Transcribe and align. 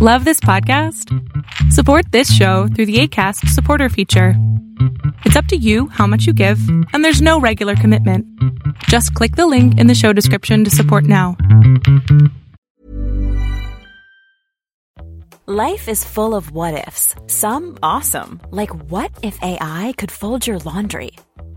Love 0.00 0.24
this 0.24 0.38
podcast? 0.38 1.12
Support 1.72 2.12
this 2.12 2.32
show 2.32 2.68
through 2.68 2.86
the 2.86 3.00
ACAST 3.00 3.48
supporter 3.48 3.88
feature. 3.88 4.34
It's 5.24 5.34
up 5.34 5.46
to 5.46 5.56
you 5.56 5.88
how 5.88 6.06
much 6.06 6.24
you 6.24 6.32
give, 6.32 6.60
and 6.92 7.04
there's 7.04 7.20
no 7.20 7.40
regular 7.40 7.74
commitment. 7.74 8.24
Just 8.84 9.12
click 9.14 9.34
the 9.34 9.48
link 9.48 9.76
in 9.76 9.88
the 9.88 9.96
show 9.96 10.12
description 10.12 10.62
to 10.62 10.70
support 10.70 11.02
now. 11.02 11.36
Life 15.46 15.88
is 15.88 16.04
full 16.04 16.36
of 16.36 16.52
what 16.52 16.86
ifs, 16.86 17.16
some 17.26 17.76
awesome, 17.82 18.40
like 18.52 18.70
what 18.92 19.10
if 19.24 19.42
AI 19.42 19.94
could 19.96 20.12
fold 20.12 20.46
your 20.46 20.60
laundry? 20.60 21.10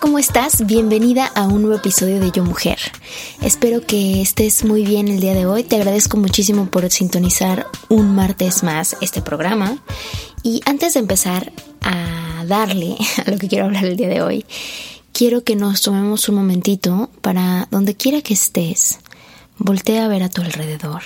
¿Cómo 0.00 0.18
estás? 0.18 0.66
Bienvenida 0.66 1.26
a 1.26 1.46
un 1.46 1.62
nuevo 1.62 1.76
episodio 1.76 2.20
de 2.20 2.30
Yo 2.30 2.44
Mujer. 2.44 2.78
Espero 3.42 3.80
que 3.80 4.20
estés 4.20 4.64
muy 4.64 4.84
bien 4.84 5.08
el 5.08 5.20
día 5.20 5.34
de 5.34 5.46
hoy. 5.46 5.64
Te 5.64 5.76
agradezco 5.76 6.16
muchísimo 6.16 6.66
por 6.66 6.88
sintonizar 6.90 7.66
un 7.88 8.14
martes 8.14 8.62
más 8.62 8.96
este 9.00 9.22
programa. 9.22 9.78
Y 10.42 10.60
antes 10.66 10.94
de 10.94 11.00
empezar 11.00 11.52
a 11.80 12.44
darle 12.46 12.96
a 13.26 13.30
lo 13.30 13.38
que 13.38 13.48
quiero 13.48 13.64
hablar 13.64 13.84
el 13.84 13.96
día 13.96 14.08
de 14.08 14.22
hoy, 14.22 14.44
quiero 15.12 15.42
que 15.42 15.56
nos 15.56 15.82
tomemos 15.82 16.28
un 16.28 16.36
momentito 16.36 17.10
para 17.20 17.66
donde 17.70 17.94
quiera 17.94 18.22
que 18.22 18.34
estés, 18.34 18.98
voltea 19.58 20.04
a 20.04 20.08
ver 20.08 20.22
a 20.22 20.28
tu 20.28 20.42
alrededor 20.42 21.02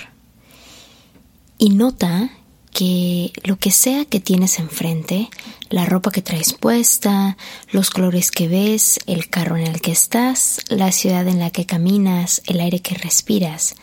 y 1.57 1.69
nota 1.69 2.29
que 2.73 3.31
lo 3.43 3.57
que 3.57 3.71
sea 3.71 4.05
que 4.05 4.19
tienes 4.19 4.59
enfrente, 4.59 5.29
la 5.69 5.85
ropa 5.85 6.11
que 6.11 6.21
traes 6.21 6.53
puesta, 6.53 7.37
los 7.71 7.91
colores 7.91 8.31
que 8.31 8.47
ves, 8.47 8.99
el 9.05 9.29
carro 9.29 9.57
en 9.57 9.67
el 9.67 9.79
que 9.79 9.91
estás, 9.91 10.61
la 10.69 10.91
ciudad 10.91 11.27
en 11.27 11.39
la 11.39 11.51
que 11.51 11.65
caminas, 11.65 12.41
el 12.47 12.59
aire 12.59 12.81
que 12.81 12.95
respiras, 12.95 13.75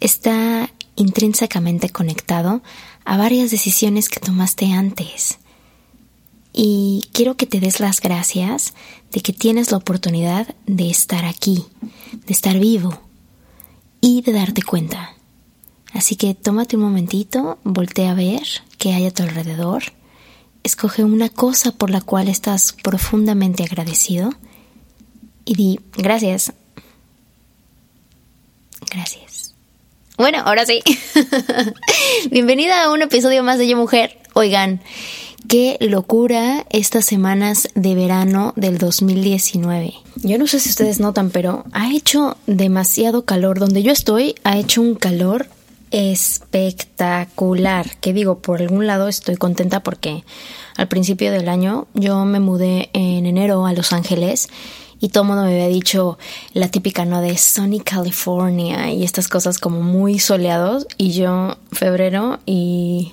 está 0.00 0.70
intrínsecamente 0.96 1.90
conectado 1.90 2.62
a 3.04 3.16
varias 3.16 3.50
decisiones 3.50 4.08
que 4.08 4.20
tomaste 4.20 4.72
antes. 4.72 5.38
Y 6.52 7.08
quiero 7.12 7.36
que 7.36 7.46
te 7.46 7.60
des 7.60 7.80
las 7.80 8.00
gracias 8.00 8.74
de 9.10 9.20
que 9.20 9.32
tienes 9.32 9.70
la 9.70 9.78
oportunidad 9.78 10.54
de 10.66 10.90
estar 10.90 11.24
aquí, 11.24 11.64
de 12.12 12.32
estar 12.32 12.58
vivo 12.58 13.00
y 14.00 14.22
de 14.22 14.32
darte 14.32 14.62
cuenta. 14.62 15.14
Así 15.92 16.16
que 16.16 16.34
tómate 16.34 16.76
un 16.76 16.82
momentito, 16.82 17.58
voltea 17.64 18.12
a 18.12 18.14
ver 18.14 18.42
qué 18.78 18.92
hay 18.94 19.06
a 19.06 19.10
tu 19.10 19.22
alrededor, 19.22 19.82
escoge 20.62 21.04
una 21.04 21.28
cosa 21.28 21.72
por 21.72 21.90
la 21.90 22.00
cual 22.00 22.28
estás 22.28 22.74
profundamente 22.82 23.62
agradecido 23.62 24.30
y 25.44 25.54
di 25.54 25.80
gracias. 25.96 26.52
Gracias. 28.90 29.54
Bueno, 30.16 30.38
ahora 30.44 30.64
sí. 30.66 30.82
Bienvenida 32.30 32.84
a 32.84 32.90
un 32.90 33.02
episodio 33.02 33.42
más 33.42 33.58
de 33.58 33.68
Yo 33.68 33.76
Mujer. 33.76 34.18
Oigan, 34.34 34.80
qué 35.48 35.76
locura 35.80 36.64
estas 36.70 37.04
semanas 37.04 37.68
de 37.74 37.94
verano 37.94 38.52
del 38.56 38.78
2019. 38.78 39.94
Yo 40.16 40.38
no 40.38 40.46
sé 40.46 40.60
si 40.60 40.70
ustedes 40.70 41.00
notan, 41.00 41.30
pero 41.30 41.64
ha 41.72 41.92
hecho 41.92 42.36
demasiado 42.46 43.24
calor. 43.24 43.58
Donde 43.58 43.82
yo 43.82 43.92
estoy, 43.92 44.34
ha 44.44 44.58
hecho 44.58 44.80
un 44.80 44.94
calor 44.94 45.48
espectacular. 45.92 47.96
Que 48.00 48.12
digo, 48.12 48.38
por 48.38 48.60
algún 48.60 48.86
lado 48.86 49.08
estoy 49.08 49.36
contenta 49.36 49.82
porque 49.82 50.24
al 50.76 50.88
principio 50.88 51.30
del 51.30 51.48
año 51.48 51.86
yo 51.94 52.24
me 52.24 52.40
mudé 52.40 52.90
en 52.94 53.26
enero 53.26 53.66
a 53.66 53.72
Los 53.72 53.92
Ángeles 53.92 54.48
y 55.02 55.08
todo 55.08 55.24
el 55.24 55.28
mundo 55.28 55.44
me 55.44 55.52
había 55.52 55.68
dicho 55.68 56.16
la 56.54 56.68
típica, 56.68 57.04
¿no? 57.04 57.20
De 57.20 57.36
Sunny 57.36 57.80
California 57.80 58.90
y 58.92 59.04
estas 59.04 59.28
cosas 59.28 59.58
como 59.58 59.82
muy 59.82 60.18
soleados 60.18 60.86
y 60.96 61.10
yo 61.10 61.56
febrero 61.72 62.38
y 62.46 63.12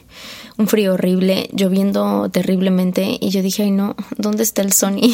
un 0.58 0.68
frío 0.68 0.94
horrible, 0.94 1.50
lloviendo 1.52 2.30
terriblemente 2.30 3.18
y 3.20 3.30
yo 3.30 3.42
dije, 3.42 3.64
ay 3.64 3.72
no, 3.72 3.96
¿dónde 4.18 4.44
está 4.44 4.62
el 4.62 4.72
Sony? 4.72 5.12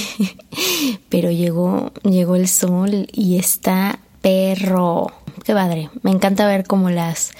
Pero 1.09 1.31
llegó, 1.31 1.93
llegó 2.03 2.35
el 2.35 2.49
sol 2.49 3.07
y 3.13 3.37
está 3.37 3.99
perro 4.21 5.13
qué 5.45 5.53
padre. 5.53 5.89
Me 6.01 6.11
encanta 6.11 6.47
ver 6.47 6.65
como 6.65 6.89
las, 6.89 7.31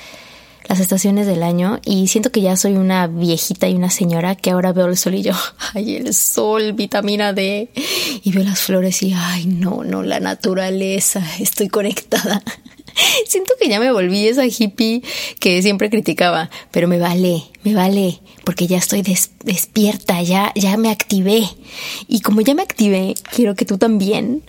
las 0.68 0.80
estaciones 0.80 1.28
del 1.28 1.44
año 1.44 1.80
y 1.84 2.08
siento 2.08 2.32
que 2.32 2.42
ya 2.42 2.56
soy 2.56 2.74
una 2.74 3.08
viejita 3.08 3.68
y 3.68 3.76
una 3.76 3.90
señora 3.90 4.36
que 4.36 4.52
ahora 4.52 4.74
veo 4.74 4.86
el 4.88 4.98
sol 4.98 5.16
y 5.16 5.24
yo, 5.24 5.34
ay, 5.74 5.96
el 5.98 6.14
sol, 6.14 6.74
vitamina 6.74 7.34
D, 7.34 7.70
y 8.24 8.32
veo 8.32 8.44
las 8.44 8.60
flores 8.60 9.02
y, 9.04 9.14
ay, 9.14 9.46
no, 9.46 9.84
no, 9.84 10.04
la 10.04 10.20
naturaleza, 10.20 11.24
estoy 11.40 11.68
conectada. 11.68 12.42
Siento 13.28 13.54
que 13.60 13.68
ya 13.68 13.80
me 13.80 13.92
volví 13.92 14.28
esa 14.28 14.46
hippie 14.46 15.02
que 15.40 15.62
siempre 15.62 15.90
criticaba, 15.90 16.50
pero 16.72 16.88
me 16.88 16.98
vale, 16.98 17.44
me 17.64 17.74
vale, 17.74 18.22
porque 18.46 18.68
ya 18.68 18.78
estoy 18.78 19.02
despierta, 19.44 20.22
ya, 20.22 20.54
ya 20.56 20.78
me 20.78 20.90
activé. 20.90 21.44
Y 22.08 22.22
como 22.22 22.40
ya 22.40 22.54
me 22.54 22.62
activé, 22.62 23.16
quiero 23.36 23.56
que 23.56 23.66
tú 23.66 23.78
también. 23.78 24.44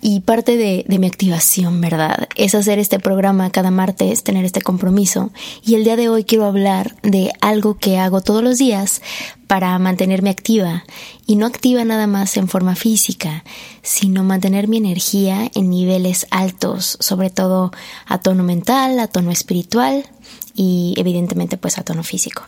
Y 0.00 0.20
parte 0.20 0.56
de, 0.56 0.84
de, 0.86 0.98
mi 0.98 1.06
activación, 1.08 1.80
¿verdad? 1.80 2.28
Es 2.36 2.54
hacer 2.54 2.78
este 2.78 3.00
programa 3.00 3.50
cada 3.50 3.72
martes, 3.72 4.22
tener 4.22 4.44
este 4.44 4.62
compromiso. 4.62 5.30
Y 5.64 5.74
el 5.74 5.82
día 5.82 5.96
de 5.96 6.08
hoy 6.08 6.24
quiero 6.24 6.44
hablar 6.44 6.94
de 7.02 7.32
algo 7.40 7.78
que 7.78 7.98
hago 7.98 8.20
todos 8.20 8.42
los 8.42 8.58
días 8.58 9.02
para 9.48 9.76
mantenerme 9.78 10.30
activa. 10.30 10.84
Y 11.26 11.34
no 11.34 11.46
activa 11.46 11.84
nada 11.84 12.06
más 12.06 12.36
en 12.36 12.46
forma 12.46 12.76
física, 12.76 13.42
sino 13.82 14.22
mantener 14.22 14.68
mi 14.68 14.76
energía 14.76 15.50
en 15.54 15.70
niveles 15.70 16.26
altos, 16.30 16.96
sobre 17.00 17.30
todo 17.30 17.72
a 18.06 18.18
tono 18.18 18.44
mental, 18.44 19.00
a 19.00 19.08
tono 19.08 19.32
espiritual 19.32 20.04
y 20.54 20.94
evidentemente 20.96 21.56
pues 21.56 21.78
a 21.78 21.82
tono 21.82 22.04
físico. 22.04 22.42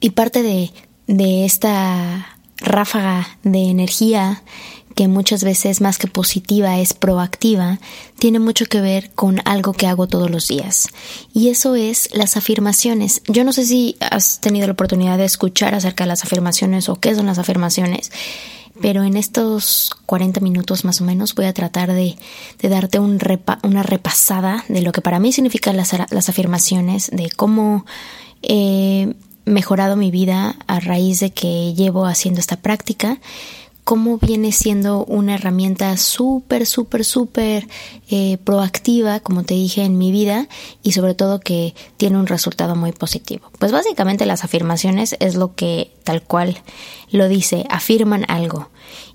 Y 0.00 0.10
parte 0.10 0.42
de, 0.42 0.70
de 1.06 1.44
esta 1.44 2.38
ráfaga 2.58 3.38
de 3.42 3.70
energía 3.70 4.42
que 4.98 5.06
muchas 5.06 5.44
veces 5.44 5.80
más 5.80 5.96
que 5.96 6.08
positiva 6.08 6.76
es 6.80 6.92
proactiva, 6.92 7.78
tiene 8.18 8.40
mucho 8.40 8.66
que 8.66 8.80
ver 8.80 9.12
con 9.12 9.40
algo 9.44 9.72
que 9.72 9.86
hago 9.86 10.08
todos 10.08 10.28
los 10.28 10.48
días. 10.48 10.88
Y 11.32 11.50
eso 11.50 11.76
es 11.76 12.08
las 12.12 12.36
afirmaciones. 12.36 13.22
Yo 13.28 13.44
no 13.44 13.52
sé 13.52 13.64
si 13.64 13.96
has 14.00 14.40
tenido 14.40 14.66
la 14.66 14.72
oportunidad 14.72 15.16
de 15.16 15.24
escuchar 15.24 15.72
acerca 15.76 16.02
de 16.02 16.08
las 16.08 16.24
afirmaciones 16.24 16.88
o 16.88 16.96
qué 16.96 17.14
son 17.14 17.26
las 17.26 17.38
afirmaciones, 17.38 18.10
pero 18.82 19.04
en 19.04 19.16
estos 19.16 19.92
40 20.06 20.40
minutos 20.40 20.84
más 20.84 21.00
o 21.00 21.04
menos 21.04 21.32
voy 21.36 21.44
a 21.44 21.52
tratar 21.52 21.92
de, 21.92 22.16
darte 22.60 22.98
un 22.98 23.20
una 23.62 23.84
repasada 23.84 24.64
de 24.68 24.80
lo 24.82 24.90
que 24.90 25.00
para 25.00 25.20
mí 25.20 25.30
significan 25.30 25.76
las, 25.76 25.92
las 26.10 26.28
afirmaciones, 26.28 27.08
de 27.12 27.30
cómo 27.30 27.86
he 28.42 29.14
mejorado 29.44 29.94
mi 29.94 30.10
vida 30.10 30.56
a 30.66 30.80
raíz 30.80 31.20
de 31.20 31.30
que 31.30 31.72
llevo 31.74 32.04
haciendo 32.04 32.40
esta 32.40 32.56
práctica 32.56 33.20
cómo 33.88 34.18
viene 34.18 34.52
siendo 34.52 35.06
una 35.06 35.36
herramienta 35.36 35.96
súper, 35.96 36.66
súper, 36.66 37.06
súper 37.06 37.66
eh, 38.10 38.36
proactiva, 38.44 39.20
como 39.20 39.44
te 39.44 39.54
dije, 39.54 39.82
en 39.82 39.96
mi 39.96 40.12
vida 40.12 40.46
y 40.82 40.92
sobre 40.92 41.14
todo 41.14 41.40
que 41.40 41.74
tiene 41.96 42.18
un 42.18 42.26
resultado 42.26 42.76
muy 42.76 42.92
positivo. 42.92 43.50
Pues 43.58 43.72
básicamente 43.72 44.26
las 44.26 44.44
afirmaciones 44.44 45.16
es 45.20 45.36
lo 45.36 45.54
que 45.54 45.90
tal 46.04 46.20
cual 46.20 46.58
lo 47.12 47.28
dice, 47.28 47.64
afirman 47.70 48.26
algo 48.28 48.68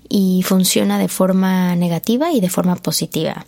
y 0.08 0.42
funciona 0.42 0.98
de 0.98 1.06
forma 1.06 1.76
negativa 1.76 2.32
y 2.32 2.40
de 2.40 2.50
forma 2.50 2.74
positiva. 2.74 3.46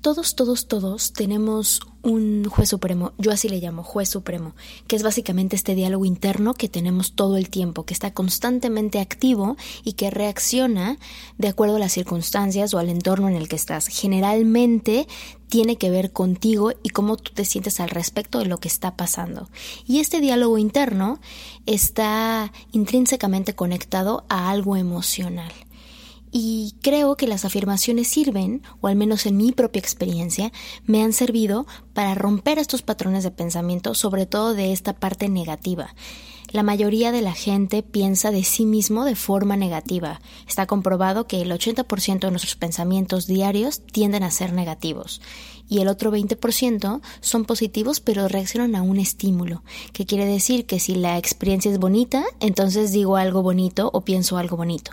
Todos, 0.00 0.36
todos, 0.36 0.68
todos 0.68 1.12
tenemos 1.12 1.80
un 2.02 2.44
juez 2.44 2.68
supremo, 2.68 3.12
yo 3.18 3.32
así 3.32 3.48
le 3.48 3.58
llamo 3.58 3.82
juez 3.82 4.08
supremo, 4.08 4.54
que 4.86 4.94
es 4.94 5.02
básicamente 5.02 5.56
este 5.56 5.74
diálogo 5.74 6.04
interno 6.04 6.54
que 6.54 6.68
tenemos 6.68 7.14
todo 7.14 7.36
el 7.36 7.50
tiempo, 7.50 7.84
que 7.84 7.94
está 7.94 8.14
constantemente 8.14 9.00
activo 9.00 9.56
y 9.82 9.94
que 9.94 10.10
reacciona 10.10 10.98
de 11.36 11.48
acuerdo 11.48 11.76
a 11.76 11.80
las 11.80 11.92
circunstancias 11.92 12.72
o 12.74 12.78
al 12.78 12.90
entorno 12.90 13.28
en 13.28 13.34
el 13.34 13.48
que 13.48 13.56
estás. 13.56 13.88
Generalmente 13.88 15.08
tiene 15.48 15.76
que 15.76 15.90
ver 15.90 16.12
contigo 16.12 16.72
y 16.84 16.90
cómo 16.90 17.16
tú 17.16 17.32
te 17.34 17.44
sientes 17.44 17.80
al 17.80 17.90
respecto 17.90 18.38
de 18.38 18.46
lo 18.46 18.58
que 18.58 18.68
está 18.68 18.94
pasando. 18.96 19.48
Y 19.84 19.98
este 19.98 20.20
diálogo 20.20 20.58
interno 20.58 21.18
está 21.66 22.52
intrínsecamente 22.70 23.54
conectado 23.54 24.24
a 24.28 24.50
algo 24.50 24.76
emocional. 24.76 25.52
Y 26.30 26.74
creo 26.82 27.16
que 27.16 27.26
las 27.26 27.44
afirmaciones 27.44 28.08
sirven, 28.08 28.62
o 28.80 28.88
al 28.88 28.96
menos 28.96 29.26
en 29.26 29.36
mi 29.36 29.52
propia 29.52 29.80
experiencia, 29.80 30.52
me 30.84 31.02
han 31.02 31.12
servido 31.12 31.66
para 31.94 32.14
romper 32.14 32.58
estos 32.58 32.82
patrones 32.82 33.24
de 33.24 33.30
pensamiento, 33.30 33.94
sobre 33.94 34.26
todo 34.26 34.54
de 34.54 34.72
esta 34.72 34.94
parte 34.94 35.28
negativa. 35.28 35.94
La 36.50 36.62
mayoría 36.62 37.12
de 37.12 37.20
la 37.20 37.34
gente 37.34 37.82
piensa 37.82 38.30
de 38.30 38.42
sí 38.42 38.64
mismo 38.64 39.04
de 39.04 39.14
forma 39.14 39.56
negativa. 39.56 40.22
Está 40.46 40.66
comprobado 40.66 41.26
que 41.26 41.42
el 41.42 41.52
80% 41.52 42.20
de 42.20 42.30
nuestros 42.30 42.56
pensamientos 42.56 43.26
diarios 43.26 43.82
tienden 43.84 44.22
a 44.22 44.30
ser 44.30 44.54
negativos 44.54 45.20
y 45.68 45.80
el 45.80 45.88
otro 45.88 46.10
20% 46.10 47.00
son 47.20 47.44
positivos 47.44 48.00
pero 48.00 48.28
reaccionan 48.28 48.74
a 48.74 48.82
un 48.82 48.98
estímulo, 48.98 49.62
que 49.92 50.06
quiere 50.06 50.24
decir 50.24 50.64
que 50.64 50.80
si 50.80 50.94
la 50.94 51.18
experiencia 51.18 51.70
es 51.70 51.78
bonita, 51.78 52.24
entonces 52.40 52.92
digo 52.92 53.16
algo 53.16 53.42
bonito 53.42 53.90
o 53.92 54.00
pienso 54.00 54.38
algo 54.38 54.56
bonito 54.56 54.92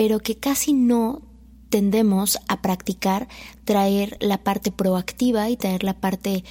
pero 0.00 0.20
que 0.20 0.38
casi 0.38 0.72
no 0.72 1.20
tendemos 1.68 2.38
a 2.48 2.62
practicar 2.62 3.28
traer 3.66 4.16
la 4.20 4.42
parte 4.42 4.72
proactiva 4.72 5.50
y 5.50 5.58
traer 5.58 5.84
la 5.84 6.00
parte 6.00 6.42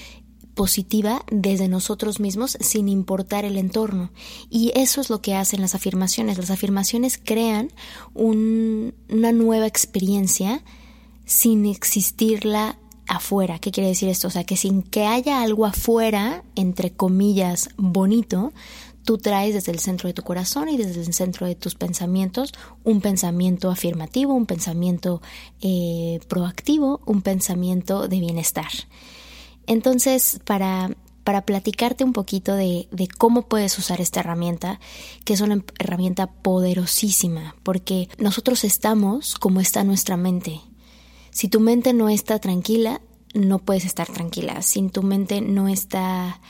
positiva 0.53 1.25
desde 1.31 1.67
nosotros 1.67 2.19
mismos 2.19 2.59
sin 2.59 2.87
importar 2.87 3.45
el 3.45 3.57
entorno. 3.57 4.11
Y 4.51 4.71
eso 4.75 5.01
es 5.01 5.09
lo 5.09 5.23
que 5.23 5.33
hacen 5.33 5.61
las 5.61 5.73
afirmaciones. 5.73 6.37
Las 6.37 6.51
afirmaciones 6.51 7.17
crean 7.17 7.71
una 8.13 9.31
nueva 9.31 9.65
experiencia 9.65 10.61
sin 11.25 11.65
existirla 11.65 12.77
afuera. 13.07 13.57
¿Qué 13.57 13.71
quiere 13.71 13.89
decir 13.89 14.09
esto? 14.09 14.27
O 14.27 14.31
sea, 14.31 14.43
que 14.43 14.57
sin 14.57 14.83
que 14.83 15.05
haya 15.07 15.41
algo 15.41 15.65
afuera, 15.65 16.43
entre 16.55 16.91
comillas, 16.91 17.69
bonito, 17.77 18.53
tú 19.03 19.17
traes 19.17 19.53
desde 19.53 19.71
el 19.71 19.79
centro 19.79 20.07
de 20.07 20.13
tu 20.13 20.23
corazón 20.23 20.69
y 20.69 20.77
desde 20.77 21.01
el 21.01 21.13
centro 21.13 21.47
de 21.47 21.55
tus 21.55 21.75
pensamientos 21.75 22.53
un 22.83 23.01
pensamiento 23.01 23.69
afirmativo, 23.69 24.33
un 24.33 24.45
pensamiento 24.45 25.21
eh, 25.61 26.19
proactivo, 26.27 27.01
un 27.05 27.21
pensamiento 27.21 28.07
de 28.07 28.19
bienestar. 28.19 28.71
Entonces, 29.67 30.39
para, 30.45 30.95
para 31.23 31.45
platicarte 31.45 32.03
un 32.03 32.13
poquito 32.13 32.55
de, 32.55 32.87
de, 32.91 33.07
cómo 33.07 33.47
puedes 33.47 33.77
usar 33.77 34.01
esta 34.01 34.21
herramienta, 34.21 34.79
que 35.25 35.33
es 35.33 35.41
una 35.41 35.63
herramienta 35.77 36.27
poderosísima, 36.27 37.55
porque 37.63 38.09
nosotros 38.17 38.63
estamos 38.63 39.35
como 39.35 39.59
está 39.59 39.83
nuestra 39.83 40.17
mente. 40.17 40.61
Si 41.31 41.47
tu 41.47 41.59
mente 41.59 41.93
no 41.93 42.09
está 42.09 42.39
tranquila, 42.39 43.01
no 43.33 43.59
puedes 43.59 43.85
estar 43.85 44.07
tranquila. 44.07 44.61
Si 44.61 44.81
tu 44.89 45.03
mente 45.03 45.41
no 45.41 45.67
está 45.67 46.41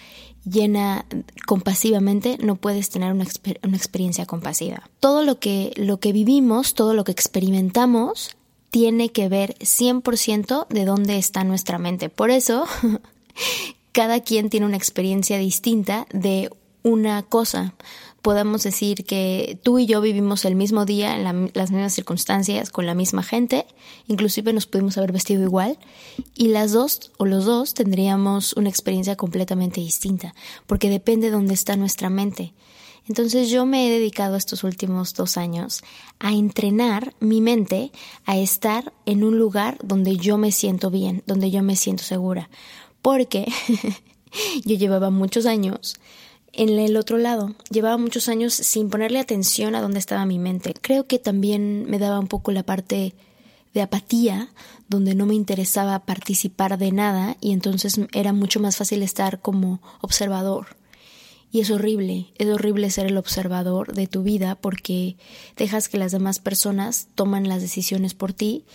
llena 0.43 1.05
compasivamente, 1.45 2.37
no 2.41 2.55
puedes 2.55 2.89
tener 2.89 3.13
una, 3.13 3.25
una 3.63 3.77
experiencia 3.77 4.25
compasiva. 4.25 4.89
Todo 4.99 5.23
lo 5.23 5.39
que, 5.39 5.73
lo 5.75 5.99
que 5.99 6.13
vivimos, 6.13 6.73
todo 6.73 6.93
lo 6.93 7.03
que 7.03 7.11
experimentamos, 7.11 8.35
tiene 8.71 9.09
que 9.09 9.29
ver 9.29 9.55
100% 9.59 10.67
de 10.67 10.85
dónde 10.85 11.17
está 11.17 11.43
nuestra 11.43 11.77
mente. 11.79 12.09
Por 12.09 12.29
eso, 12.29 12.65
cada 13.91 14.21
quien 14.21 14.49
tiene 14.49 14.65
una 14.65 14.77
experiencia 14.77 15.37
distinta 15.37 16.07
de 16.13 16.49
una 16.83 17.23
cosa 17.23 17.73
podemos 18.21 18.63
decir 18.63 19.05
que 19.05 19.59
tú 19.63 19.79
y 19.79 19.85
yo 19.85 20.01
vivimos 20.01 20.45
el 20.45 20.55
mismo 20.55 20.85
día, 20.85 21.15
en 21.15 21.51
las 21.53 21.71
mismas 21.71 21.93
circunstancias, 21.93 22.69
con 22.69 22.85
la 22.85 22.93
misma 22.93 23.23
gente, 23.23 23.65
inclusive 24.07 24.53
nos 24.53 24.67
pudimos 24.67 24.97
haber 24.97 25.11
vestido 25.11 25.43
igual, 25.43 25.77
y 26.35 26.49
las 26.49 26.71
dos 26.71 27.11
o 27.17 27.25
los 27.25 27.45
dos 27.45 27.73
tendríamos 27.73 28.53
una 28.53 28.69
experiencia 28.69 29.15
completamente 29.15 29.81
distinta, 29.81 30.33
porque 30.67 30.89
depende 30.89 31.27
de 31.27 31.33
dónde 31.33 31.53
está 31.53 31.75
nuestra 31.75 32.09
mente. 32.09 32.53
Entonces 33.07 33.49
yo 33.49 33.65
me 33.65 33.87
he 33.87 33.91
dedicado 33.91 34.35
estos 34.35 34.63
últimos 34.63 35.15
dos 35.15 35.37
años 35.37 35.81
a 36.19 36.31
entrenar 36.33 37.15
mi 37.19 37.41
mente 37.41 37.91
a 38.25 38.37
estar 38.37 38.93
en 39.07 39.23
un 39.23 39.39
lugar 39.39 39.79
donde 39.81 40.17
yo 40.17 40.37
me 40.37 40.51
siento 40.51 40.91
bien, 40.91 41.23
donde 41.25 41.49
yo 41.49 41.63
me 41.63 41.75
siento 41.75 42.03
segura, 42.03 42.49
porque 43.01 43.51
yo 44.65 44.75
llevaba 44.75 45.09
muchos 45.09 45.47
años 45.47 45.99
en 46.53 46.69
el 46.69 46.97
otro 46.97 47.17
lado. 47.17 47.55
Llevaba 47.69 47.97
muchos 47.97 48.29
años 48.29 48.53
sin 48.53 48.89
ponerle 48.89 49.19
atención 49.19 49.75
a 49.75 49.81
dónde 49.81 49.99
estaba 49.99 50.25
mi 50.25 50.39
mente. 50.39 50.73
Creo 50.81 51.07
que 51.07 51.19
también 51.19 51.89
me 51.89 51.99
daba 51.99 52.19
un 52.19 52.27
poco 52.27 52.51
la 52.51 52.63
parte 52.63 53.13
de 53.73 53.81
apatía, 53.81 54.49
donde 54.87 55.15
no 55.15 55.25
me 55.25 55.35
interesaba 55.35 55.99
participar 55.99 56.77
de 56.77 56.91
nada 56.91 57.37
y 57.39 57.51
entonces 57.51 57.99
era 58.13 58.33
mucho 58.33 58.59
más 58.59 58.77
fácil 58.77 59.03
estar 59.03 59.41
como 59.41 59.81
observador. 60.01 60.77
Y 61.51 61.61
es 61.61 61.71
horrible, 61.71 62.27
es 62.37 62.47
horrible 62.47 62.91
ser 62.91 63.07
el 63.07 63.17
observador 63.17 63.93
de 63.93 64.07
tu 64.07 64.21
vida 64.21 64.55
porque 64.55 65.17
dejas 65.57 65.89
que 65.89 65.97
las 65.97 66.11
demás 66.11 66.39
personas 66.39 67.07
toman 67.15 67.47
las 67.47 67.61
decisiones 67.61 68.13
por 68.13 68.33
ti 68.33 68.65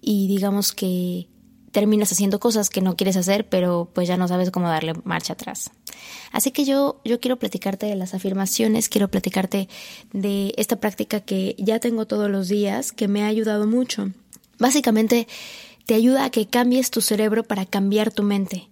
y 0.00 0.28
digamos 0.28 0.72
que 0.72 1.28
terminas 1.72 2.12
haciendo 2.12 2.40
cosas 2.40 2.70
que 2.70 2.80
no 2.80 2.96
quieres 2.96 3.16
hacer, 3.16 3.48
pero 3.48 3.90
pues 3.92 4.08
ya 4.08 4.16
no 4.16 4.28
sabes 4.28 4.50
cómo 4.50 4.68
darle 4.68 4.94
marcha 5.04 5.34
atrás. 5.34 5.70
Así 6.32 6.50
que 6.50 6.64
yo, 6.64 7.00
yo 7.04 7.20
quiero 7.20 7.38
platicarte 7.38 7.86
de 7.86 7.96
las 7.96 8.14
afirmaciones, 8.14 8.88
quiero 8.88 9.08
platicarte 9.08 9.68
de 10.12 10.54
esta 10.56 10.76
práctica 10.76 11.20
que 11.20 11.54
ya 11.58 11.78
tengo 11.78 12.06
todos 12.06 12.30
los 12.30 12.48
días, 12.48 12.92
que 12.92 13.08
me 13.08 13.22
ha 13.22 13.26
ayudado 13.26 13.66
mucho. 13.66 14.10
Básicamente, 14.58 15.28
te 15.86 15.94
ayuda 15.94 16.24
a 16.24 16.30
que 16.30 16.46
cambies 16.46 16.90
tu 16.90 17.00
cerebro 17.00 17.44
para 17.44 17.64
cambiar 17.64 18.12
tu 18.12 18.22
mente. 18.22 18.68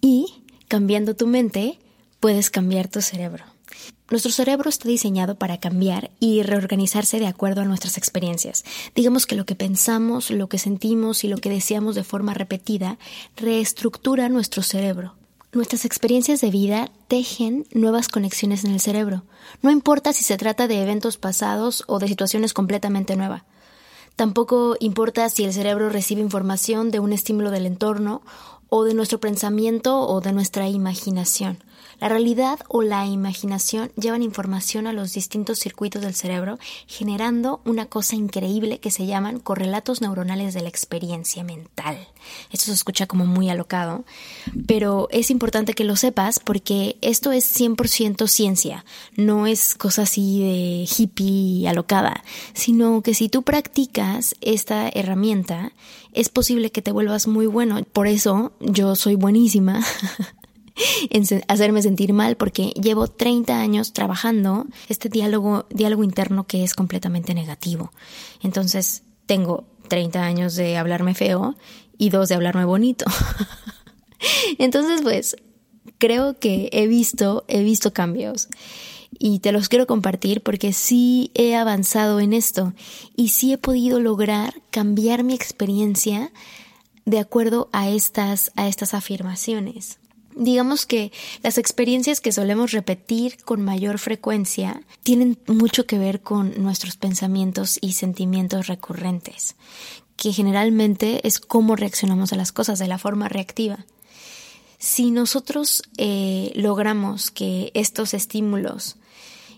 Y, 0.00 0.42
cambiando 0.68 1.14
tu 1.14 1.26
mente, 1.26 1.78
puedes 2.18 2.50
cambiar 2.50 2.88
tu 2.88 3.02
cerebro. 3.02 3.44
Nuestro 4.10 4.32
cerebro 4.32 4.68
está 4.68 4.88
diseñado 4.88 5.36
para 5.36 5.60
cambiar 5.60 6.10
y 6.18 6.42
reorganizarse 6.42 7.20
de 7.20 7.28
acuerdo 7.28 7.60
a 7.60 7.64
nuestras 7.64 7.96
experiencias. 7.96 8.64
Digamos 8.94 9.24
que 9.24 9.36
lo 9.36 9.46
que 9.46 9.54
pensamos, 9.54 10.30
lo 10.30 10.48
que 10.48 10.58
sentimos 10.58 11.22
y 11.22 11.28
lo 11.28 11.38
que 11.38 11.48
deseamos 11.48 11.94
de 11.94 12.02
forma 12.02 12.34
repetida 12.34 12.98
reestructura 13.36 14.28
nuestro 14.28 14.62
cerebro. 14.64 15.14
Nuestras 15.52 15.84
experiencias 15.84 16.40
de 16.40 16.50
vida 16.50 16.90
tejen 17.08 17.66
nuevas 17.72 18.08
conexiones 18.08 18.64
en 18.64 18.72
el 18.72 18.80
cerebro. 18.80 19.24
No 19.62 19.70
importa 19.70 20.12
si 20.12 20.24
se 20.24 20.36
trata 20.36 20.68
de 20.68 20.82
eventos 20.82 21.16
pasados 21.16 21.84
o 21.86 21.98
de 21.98 22.08
situaciones 22.08 22.52
completamente 22.52 23.16
nuevas. 23.16 23.42
Tampoco 24.16 24.76
importa 24.80 25.28
si 25.28 25.44
el 25.44 25.52
cerebro 25.52 25.88
recibe 25.88 26.20
información 26.20 26.90
de 26.90 27.00
un 27.00 27.12
estímulo 27.12 27.50
del 27.50 27.66
entorno 27.66 28.22
o 28.68 28.84
de 28.84 28.94
nuestro 28.94 29.18
pensamiento 29.18 30.00
o 30.00 30.20
de 30.20 30.32
nuestra 30.32 30.68
imaginación. 30.68 31.58
La 32.00 32.08
realidad 32.08 32.60
o 32.68 32.82
la 32.82 33.06
imaginación 33.06 33.92
llevan 33.94 34.22
información 34.22 34.86
a 34.86 34.94
los 34.94 35.12
distintos 35.12 35.58
circuitos 35.58 36.00
del 36.00 36.14
cerebro, 36.14 36.58
generando 36.86 37.60
una 37.66 37.86
cosa 37.86 38.16
increíble 38.16 38.78
que 38.78 38.90
se 38.90 39.04
llaman 39.04 39.38
correlatos 39.38 40.00
neuronales 40.00 40.54
de 40.54 40.62
la 40.62 40.70
experiencia 40.70 41.44
mental. 41.44 42.08
Esto 42.50 42.66
se 42.66 42.72
escucha 42.72 43.06
como 43.06 43.26
muy 43.26 43.50
alocado, 43.50 44.04
pero 44.66 45.08
es 45.10 45.30
importante 45.30 45.74
que 45.74 45.84
lo 45.84 45.94
sepas 45.94 46.38
porque 46.38 46.96
esto 47.02 47.32
es 47.32 47.60
100% 47.60 48.26
ciencia, 48.28 48.84
no 49.16 49.46
es 49.46 49.74
cosa 49.74 50.02
así 50.02 50.40
de 50.40 50.88
hippie 50.96 51.68
alocada, 51.68 52.24
sino 52.54 53.02
que 53.02 53.12
si 53.12 53.28
tú 53.28 53.42
practicas 53.42 54.34
esta 54.40 54.88
herramienta, 54.88 55.72
es 56.12 56.30
posible 56.30 56.72
que 56.72 56.82
te 56.82 56.92
vuelvas 56.92 57.26
muy 57.26 57.46
bueno. 57.46 57.82
Por 57.92 58.06
eso 58.06 58.52
yo 58.60 58.96
soy 58.96 59.16
buenísima 59.16 59.84
hacerme 61.48 61.82
sentir 61.82 62.12
mal 62.12 62.36
porque 62.36 62.68
llevo 62.80 63.08
30 63.08 63.60
años 63.60 63.92
trabajando 63.92 64.66
este 64.88 65.08
diálogo, 65.08 65.66
diálogo 65.70 66.04
interno 66.04 66.46
que 66.46 66.64
es 66.64 66.74
completamente 66.74 67.34
negativo. 67.34 67.92
Entonces 68.42 69.02
tengo 69.26 69.64
30 69.88 70.24
años 70.24 70.54
de 70.54 70.76
hablarme 70.76 71.14
feo 71.14 71.56
y 71.98 72.10
dos 72.10 72.28
de 72.28 72.34
hablarme 72.34 72.64
bonito. 72.64 73.04
Entonces 74.58 75.02
pues 75.02 75.36
creo 75.98 76.38
que 76.38 76.70
he 76.72 76.86
visto, 76.86 77.44
he 77.48 77.62
visto 77.62 77.92
cambios 77.92 78.48
y 79.18 79.40
te 79.40 79.52
los 79.52 79.68
quiero 79.68 79.86
compartir 79.86 80.42
porque 80.42 80.72
sí 80.72 81.30
he 81.34 81.56
avanzado 81.56 82.20
en 82.20 82.32
esto 82.32 82.72
y 83.16 83.28
sí 83.28 83.52
he 83.52 83.58
podido 83.58 84.00
lograr 84.00 84.54
cambiar 84.70 85.24
mi 85.24 85.34
experiencia 85.34 86.32
de 87.04 87.18
acuerdo 87.18 87.68
a 87.72 87.90
estas, 87.90 88.52
a 88.56 88.68
estas 88.68 88.94
afirmaciones. 88.94 89.98
Digamos 90.34 90.86
que 90.86 91.12
las 91.42 91.58
experiencias 91.58 92.20
que 92.20 92.32
solemos 92.32 92.72
repetir 92.72 93.36
con 93.44 93.62
mayor 93.62 93.98
frecuencia 93.98 94.82
tienen 95.02 95.38
mucho 95.46 95.86
que 95.86 95.98
ver 95.98 96.22
con 96.22 96.62
nuestros 96.62 96.96
pensamientos 96.96 97.78
y 97.80 97.94
sentimientos 97.94 98.66
recurrentes 98.68 99.56
que 100.20 100.34
generalmente 100.34 101.26
es 101.26 101.40
cómo 101.40 101.76
reaccionamos 101.76 102.34
a 102.34 102.36
las 102.36 102.52
cosas, 102.52 102.78
de 102.78 102.86
la 102.86 102.98
forma 102.98 103.30
reactiva. 103.30 103.86
Si 104.78 105.10
nosotros 105.10 105.82
eh, 105.96 106.52
logramos 106.54 107.30
que 107.30 107.70
estos 107.72 108.12
estímulos 108.12 108.96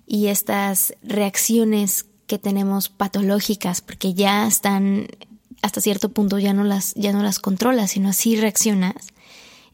y 0.06 0.28
estas 0.28 0.94
reacciones 1.02 2.06
que 2.28 2.38
tenemos 2.38 2.88
patológicas, 2.88 3.80
porque 3.80 4.14
ya 4.14 4.46
están 4.46 5.08
hasta 5.62 5.80
cierto 5.80 6.10
punto 6.10 6.38
ya 6.38 6.54
no 6.54 6.62
las, 6.62 6.94
ya 6.94 7.12
no 7.12 7.24
las 7.24 7.40
controlas, 7.40 7.90
sino 7.90 8.10
así 8.10 8.36
reaccionas, 8.36 9.08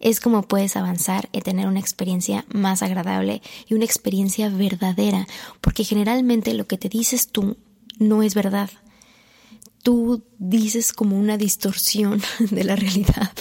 es 0.00 0.20
como 0.20 0.42
puedes 0.42 0.76
avanzar 0.76 1.28
y 1.32 1.40
tener 1.40 1.66
una 1.66 1.80
experiencia 1.80 2.44
más 2.52 2.82
agradable 2.82 3.42
y 3.68 3.74
una 3.74 3.84
experiencia 3.84 4.48
verdadera, 4.48 5.26
porque 5.60 5.84
generalmente 5.84 6.54
lo 6.54 6.66
que 6.66 6.78
te 6.78 6.88
dices 6.88 7.28
tú 7.28 7.56
no 7.98 8.22
es 8.22 8.34
verdad. 8.34 8.70
Tú 9.82 10.22
dices 10.38 10.92
como 10.92 11.18
una 11.18 11.36
distorsión 11.36 12.22
de 12.38 12.64
la 12.64 12.76
realidad. 12.76 13.32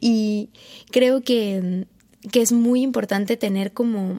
Y 0.00 0.50
creo 0.90 1.22
que, 1.22 1.86
que 2.32 2.42
es 2.42 2.52
muy 2.52 2.82
importante 2.82 3.36
tener 3.36 3.72
como, 3.72 4.18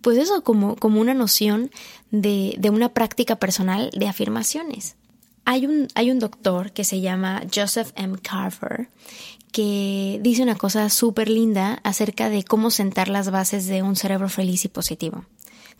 pues 0.00 0.18
eso, 0.18 0.42
como, 0.42 0.76
como 0.76 1.00
una 1.00 1.14
noción 1.14 1.70
de, 2.10 2.54
de 2.58 2.70
una 2.70 2.94
práctica 2.94 3.36
personal 3.36 3.90
de 3.94 4.08
afirmaciones. 4.08 4.96
Hay 5.44 5.66
un, 5.66 5.86
hay 5.94 6.10
un 6.10 6.18
doctor 6.18 6.72
que 6.72 6.84
se 6.84 7.00
llama 7.00 7.42
Joseph 7.54 7.92
M. 7.94 8.18
Carver 8.18 8.88
que 9.56 10.20
dice 10.20 10.42
una 10.42 10.56
cosa 10.56 10.90
súper 10.90 11.30
linda 11.30 11.80
acerca 11.82 12.28
de 12.28 12.44
cómo 12.44 12.70
sentar 12.70 13.08
las 13.08 13.30
bases 13.30 13.66
de 13.66 13.82
un 13.82 13.96
cerebro 13.96 14.28
feliz 14.28 14.66
y 14.66 14.68
positivo. 14.68 15.24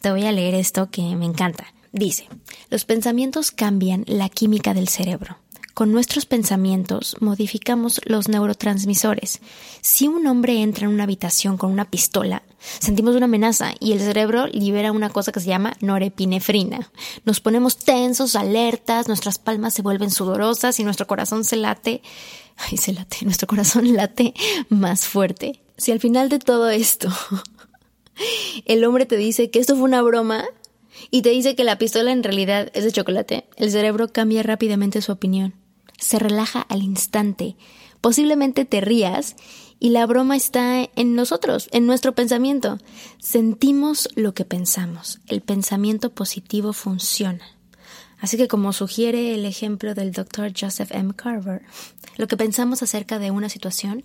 Te 0.00 0.10
voy 0.10 0.24
a 0.24 0.32
leer 0.32 0.54
esto 0.54 0.90
que 0.90 1.02
me 1.14 1.26
encanta. 1.26 1.74
Dice, 1.92 2.26
los 2.70 2.86
pensamientos 2.86 3.50
cambian 3.50 4.04
la 4.06 4.30
química 4.30 4.72
del 4.72 4.88
cerebro. 4.88 5.36
Con 5.74 5.92
nuestros 5.92 6.24
pensamientos 6.24 7.16
modificamos 7.20 8.00
los 8.06 8.30
neurotransmisores. 8.30 9.42
Si 9.82 10.08
un 10.08 10.26
hombre 10.26 10.62
entra 10.62 10.86
en 10.86 10.94
una 10.94 11.04
habitación 11.04 11.58
con 11.58 11.70
una 11.70 11.90
pistola, 11.90 12.44
sentimos 12.78 13.14
una 13.14 13.26
amenaza 13.26 13.74
y 13.78 13.92
el 13.92 14.00
cerebro 14.00 14.46
libera 14.46 14.90
una 14.90 15.10
cosa 15.10 15.32
que 15.32 15.40
se 15.40 15.48
llama 15.48 15.74
norepinefrina. 15.82 16.90
Nos 17.26 17.40
ponemos 17.40 17.76
tensos, 17.76 18.36
alertas, 18.36 19.06
nuestras 19.06 19.38
palmas 19.38 19.74
se 19.74 19.82
vuelven 19.82 20.10
sudorosas 20.10 20.80
y 20.80 20.84
nuestro 20.84 21.06
corazón 21.06 21.44
se 21.44 21.56
late. 21.56 22.00
Ay, 22.56 22.78
se 22.78 22.92
late, 22.92 23.18
nuestro 23.24 23.46
corazón 23.46 23.94
late 23.94 24.34
más 24.68 25.06
fuerte. 25.06 25.62
Si 25.76 25.92
al 25.92 26.00
final 26.00 26.28
de 26.28 26.38
todo 26.38 26.70
esto 26.70 27.08
el 28.64 28.84
hombre 28.84 29.06
te 29.06 29.16
dice 29.16 29.50
que 29.50 29.58
esto 29.58 29.74
fue 29.74 29.84
una 29.84 30.02
broma, 30.02 30.44
y 31.10 31.20
te 31.22 31.28
dice 31.28 31.54
que 31.54 31.64
la 31.64 31.76
pistola 31.76 32.10
en 32.10 32.22
realidad 32.22 32.70
es 32.72 32.82
de 32.82 32.90
chocolate, 32.90 33.46
el 33.56 33.70
cerebro 33.70 34.08
cambia 34.08 34.42
rápidamente 34.42 35.02
su 35.02 35.12
opinión 35.12 35.54
se 35.98 36.18
relaja 36.18 36.60
al 36.60 36.82
instante. 36.82 37.56
Posiblemente 38.00 38.64
te 38.64 38.80
rías 38.80 39.36
y 39.78 39.90
la 39.90 40.06
broma 40.06 40.36
está 40.36 40.88
en 40.94 41.14
nosotros, 41.14 41.68
en 41.72 41.86
nuestro 41.86 42.14
pensamiento. 42.14 42.78
Sentimos 43.18 44.08
lo 44.14 44.34
que 44.34 44.44
pensamos. 44.44 45.20
El 45.26 45.42
pensamiento 45.42 46.10
positivo 46.10 46.72
funciona. 46.72 47.55
Así 48.18 48.36
que 48.36 48.48
como 48.48 48.72
sugiere 48.72 49.34
el 49.34 49.44
ejemplo 49.44 49.94
del 49.94 50.12
Dr. 50.12 50.52
Joseph 50.58 50.90
M. 50.92 51.14
Carver, 51.14 51.62
lo 52.16 52.26
que 52.26 52.36
pensamos 52.36 52.82
acerca 52.82 53.18
de 53.18 53.30
una 53.30 53.48
situación 53.48 54.04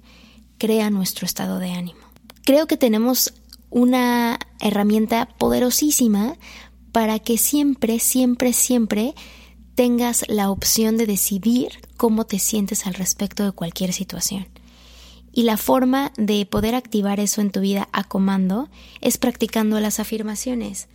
crea 0.57 0.89
nuestro 0.89 1.25
estado 1.25 1.59
de 1.59 1.71
ánimo. 1.71 2.01
Creo 2.43 2.67
que 2.67 2.77
tenemos 2.77 3.33
una 3.69 4.37
herramienta 4.59 5.27
poderosísima 5.37 6.35
para 6.91 7.19
que 7.19 7.37
siempre, 7.37 7.99
siempre, 7.99 8.53
siempre 8.53 9.15
tengas 9.75 10.25
la 10.27 10.51
opción 10.51 10.97
de 10.97 11.07
decidir 11.07 11.69
cómo 11.97 12.25
te 12.25 12.37
sientes 12.37 12.85
al 12.85 12.93
respecto 12.93 13.45
de 13.45 13.53
cualquier 13.53 13.93
situación. 13.93 14.47
Y 15.31 15.43
la 15.43 15.55
forma 15.55 16.11
de 16.17 16.45
poder 16.45 16.75
activar 16.75 17.21
eso 17.21 17.39
en 17.39 17.51
tu 17.51 17.61
vida 17.61 17.87
a 17.93 18.03
comando 18.03 18.69
es 18.99 19.17
practicando 19.17 19.79
las 19.79 19.99
afirmaciones. 19.99 20.89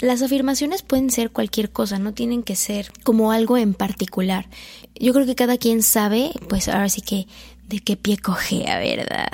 Las 0.00 0.22
afirmaciones 0.22 0.82
pueden 0.82 1.10
ser 1.10 1.30
cualquier 1.30 1.70
cosa, 1.70 1.98
no 1.98 2.12
tienen 2.12 2.42
que 2.42 2.56
ser 2.56 2.90
como 3.04 3.32
algo 3.32 3.56
en 3.56 3.74
particular. 3.74 4.48
Yo 4.98 5.12
creo 5.12 5.26
que 5.26 5.34
cada 5.34 5.56
quien 5.56 5.82
sabe, 5.82 6.32
pues 6.48 6.68
ahora 6.68 6.88
sí 6.88 7.00
que 7.00 7.26
de 7.68 7.80
qué 7.80 7.96
pie 7.96 8.18
cojea, 8.18 8.78
¿verdad? 8.78 9.28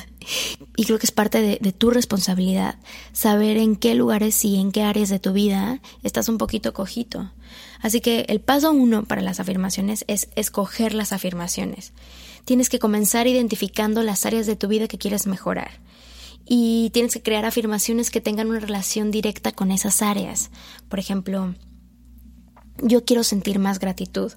y 0.76 0.84
creo 0.84 0.98
que 0.98 1.06
es 1.06 1.12
parte 1.12 1.40
de, 1.40 1.58
de, 1.60 1.72
tu 1.72 1.90
responsabilidad 1.90 2.76
saber 3.12 3.56
en 3.56 3.76
qué 3.76 3.94
lugares 3.94 4.44
y 4.44 4.56
en 4.56 4.72
qué 4.72 4.82
áreas 4.82 5.08
de 5.08 5.18
tu 5.18 5.32
vida 5.32 5.80
estás 6.02 6.28
un 6.28 6.38
poquito 6.38 6.72
cojito. 6.72 7.32
Así 7.80 8.00
que 8.00 8.26
el 8.28 8.40
paso 8.40 8.70
uno 8.72 9.04
para 9.04 9.22
las 9.22 9.40
afirmaciones 9.40 10.04
es 10.06 10.28
escoger 10.36 10.94
las 10.94 11.12
afirmaciones. 11.12 11.92
Tienes 12.44 12.68
que 12.68 12.78
comenzar 12.78 13.26
identificando 13.26 14.02
las 14.02 14.26
áreas 14.26 14.46
de 14.46 14.56
tu 14.56 14.68
vida 14.68 14.86
que 14.86 14.98
quieres 14.98 15.26
mejorar. 15.26 15.80
Y 16.46 16.90
tienes 16.90 17.14
que 17.14 17.22
crear 17.22 17.44
afirmaciones 17.44 18.10
que 18.10 18.20
tengan 18.20 18.48
una 18.48 18.60
relación 18.60 19.10
directa 19.10 19.52
con 19.52 19.70
esas 19.70 20.02
áreas. 20.02 20.50
Por 20.88 20.98
ejemplo, 20.98 21.54
yo 22.82 23.04
quiero 23.04 23.24
sentir 23.24 23.58
más 23.58 23.78
gratitud 23.78 24.32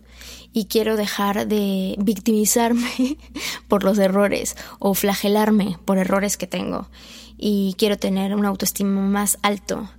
y 0.54 0.66
quiero 0.66 0.96
dejar 0.96 1.48
de 1.48 1.96
victimizarme 2.00 3.18
por 3.68 3.84
los 3.84 3.98
errores 3.98 4.56
o 4.80 4.94
flagelarme 4.94 5.78
por 5.86 5.98
errores 5.98 6.38
que 6.38 6.48
tengo 6.48 6.90
y 7.38 7.76
quiero 7.78 7.98
tener 7.98 8.36
un 8.36 8.46
autoestima 8.46 9.02
más 9.02 9.38
alto 9.42 9.90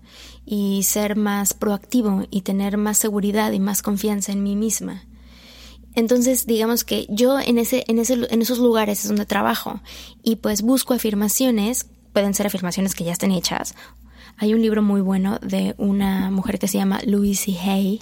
y 0.45 0.83
ser 0.85 1.17
más 1.17 1.53
proactivo 1.53 2.25
y 2.31 2.41
tener 2.41 2.77
más 2.79 2.99
seguridad 2.99 3.53
y 3.53 3.61
más 3.61 3.83
confianza 3.83 4.33
en 4.33 4.43
mí 4.43 4.57
misma. 4.57 5.05
Entonces, 5.95 6.47
digamos 6.47 6.85
que 6.85 7.07
yo 7.09 7.39
en, 7.41 7.59
ese, 7.59 7.85
en, 7.89 7.99
ese, 7.99 8.27
en 8.31 8.43
esos 8.43 8.59
lugares 8.59 9.01
es 9.01 9.09
donde 9.09 9.27
trabajo 9.27 9.81
y 10.23 10.37
pues 10.37 10.63
busco 10.63 10.95
afirmaciones, 10.95 11.87
pueden 12.19 12.35
ser 12.35 12.49
afirmaciones 12.49 12.97
que 12.97 13.05
ya 13.05 13.13
estén 13.13 13.31
hechas. 13.31 13.77
Hay 14.39 14.53
un 14.53 14.61
libro 14.61 14.83
muy 14.83 15.01
bueno 15.01 15.39
de 15.41 15.77
una 15.79 16.33
mujer 16.33 16.59
que 16.59 16.67
se 16.67 16.77
llama 16.77 16.99
Louise 17.07 17.57
Hay, 17.61 18.01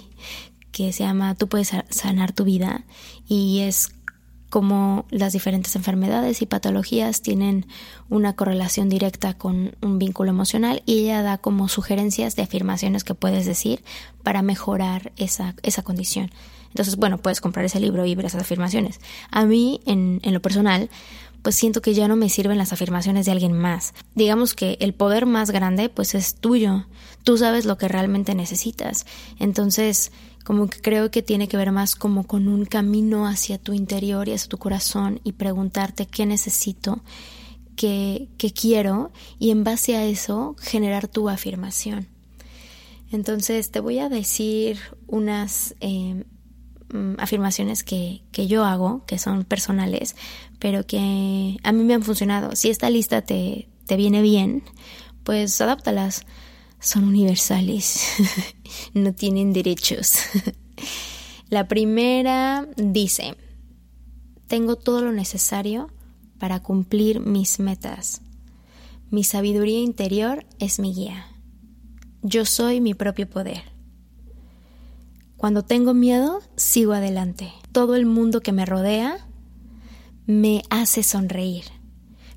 que 0.71 0.91
se 0.91 1.03
llama 1.03 1.35
Tú 1.35 1.47
puedes 1.47 1.71
sanar 1.91 2.31
tu 2.31 2.43
vida 2.43 2.83
y 3.27 3.59
es 3.59 3.91
como 4.49 5.05
las 5.11 5.33
diferentes 5.33 5.75
enfermedades 5.75 6.41
y 6.41 6.47
patologías 6.47 7.21
tienen 7.21 7.67
una 8.09 8.35
correlación 8.35 8.89
directa 8.89 9.35
con 9.35 9.75
un 9.83 9.99
vínculo 9.99 10.31
emocional 10.31 10.81
y 10.87 11.01
ella 11.01 11.21
da 11.21 11.37
como 11.37 11.67
sugerencias 11.67 12.35
de 12.35 12.41
afirmaciones 12.41 13.03
que 13.03 13.13
puedes 13.13 13.45
decir 13.45 13.83
para 14.23 14.41
mejorar 14.41 15.11
esa, 15.17 15.53
esa 15.61 15.83
condición. 15.83 16.31
Entonces, 16.69 16.95
bueno, 16.95 17.19
puedes 17.19 17.39
comprar 17.39 17.65
ese 17.65 17.79
libro 17.79 18.03
y 18.05 18.15
ver 18.15 18.25
esas 18.25 18.41
afirmaciones. 18.41 18.99
A 19.29 19.45
mí, 19.45 19.79
en, 19.85 20.21
en 20.23 20.33
lo 20.33 20.41
personal, 20.41 20.89
pues 21.41 21.55
siento 21.55 21.81
que 21.81 21.93
ya 21.93 22.07
no 22.07 22.15
me 22.15 22.29
sirven 22.29 22.57
las 22.57 22.73
afirmaciones 22.73 23.25
de 23.25 23.31
alguien 23.31 23.53
más. 23.53 23.93
Digamos 24.15 24.53
que 24.53 24.77
el 24.79 24.93
poder 24.93 25.25
más 25.25 25.51
grande, 25.51 25.89
pues 25.89 26.15
es 26.15 26.35
tuyo. 26.35 26.87
Tú 27.23 27.37
sabes 27.37 27.65
lo 27.65 27.77
que 27.77 27.87
realmente 27.87 28.35
necesitas. 28.35 29.05
Entonces, 29.39 30.11
como 30.43 30.67
que 30.67 30.79
creo 30.79 31.11
que 31.11 31.21
tiene 31.21 31.47
que 31.47 31.57
ver 31.57 31.71
más 31.71 31.95
como 31.95 32.25
con 32.25 32.47
un 32.47 32.65
camino 32.65 33.27
hacia 33.27 33.57
tu 33.57 33.73
interior 33.73 34.27
y 34.27 34.33
hacia 34.33 34.49
tu 34.49 34.57
corazón 34.57 35.19
y 35.23 35.33
preguntarte 35.33 36.05
qué 36.05 36.25
necesito, 36.25 37.01
qué, 37.75 38.29
qué 38.37 38.51
quiero 38.51 39.11
y 39.39 39.51
en 39.51 39.63
base 39.63 39.97
a 39.97 40.05
eso 40.05 40.55
generar 40.59 41.07
tu 41.07 41.27
afirmación. 41.27 42.07
Entonces 43.11 43.71
te 43.71 43.79
voy 43.79 43.99
a 43.99 44.09
decir 44.09 44.79
unas 45.05 45.75
eh, 45.79 46.25
afirmaciones 47.17 47.83
que, 47.83 48.21
que, 48.31 48.47
yo 48.47 48.63
hago, 48.63 49.05
que 49.05 49.17
son 49.19 49.43
personales, 49.43 50.15
pero 50.59 50.85
que 50.85 51.57
a 51.63 51.71
mí 51.71 51.83
me 51.83 51.93
han 51.93 52.03
funcionado. 52.03 52.55
Si 52.55 52.69
esta 52.69 52.89
lista 52.89 53.21
te, 53.21 53.67
te 53.85 53.97
viene 53.97 54.21
bien, 54.21 54.63
pues 55.23 55.59
adáptalas 55.59 56.25
son 56.79 57.05
universales, 57.05 58.01
no 58.93 59.13
tienen 59.13 59.53
derechos. 59.53 60.17
La 61.49 61.67
primera 61.67 62.67
dice, 62.75 63.35
tengo 64.47 64.75
todo 64.75 65.01
lo 65.01 65.11
necesario 65.11 65.89
para 66.39 66.61
cumplir 66.61 67.19
mis 67.19 67.59
metas. 67.59 68.21
Mi 69.09 69.23
sabiduría 69.23 69.79
interior 69.79 70.45
es 70.59 70.79
mi 70.79 70.93
guía. 70.93 71.27
Yo 72.21 72.45
soy 72.45 72.81
mi 72.81 72.93
propio 72.93 73.29
poder. 73.29 73.76
Cuando 75.37 75.63
tengo 75.63 75.93
miedo, 75.93 76.41
sigo 76.55 76.93
adelante. 76.93 77.53
Todo 77.71 77.95
el 77.95 78.05
mundo 78.05 78.41
que 78.41 78.51
me 78.51 78.65
rodea 78.65 79.27
me 80.25 80.63
hace 80.69 81.03
sonreír. 81.03 81.65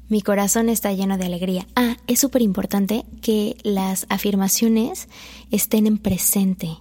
Mi 0.08 0.22
corazón 0.22 0.68
está 0.68 0.92
lleno 0.92 1.16
de 1.16 1.26
alegría. 1.26 1.66
Ah, 1.76 1.96
es 2.06 2.20
súper 2.20 2.42
importante 2.42 3.06
que 3.22 3.56
las 3.62 4.06
afirmaciones 4.08 5.08
estén 5.50 5.86
en 5.86 5.98
presente, 5.98 6.78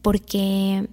porque 0.00 0.88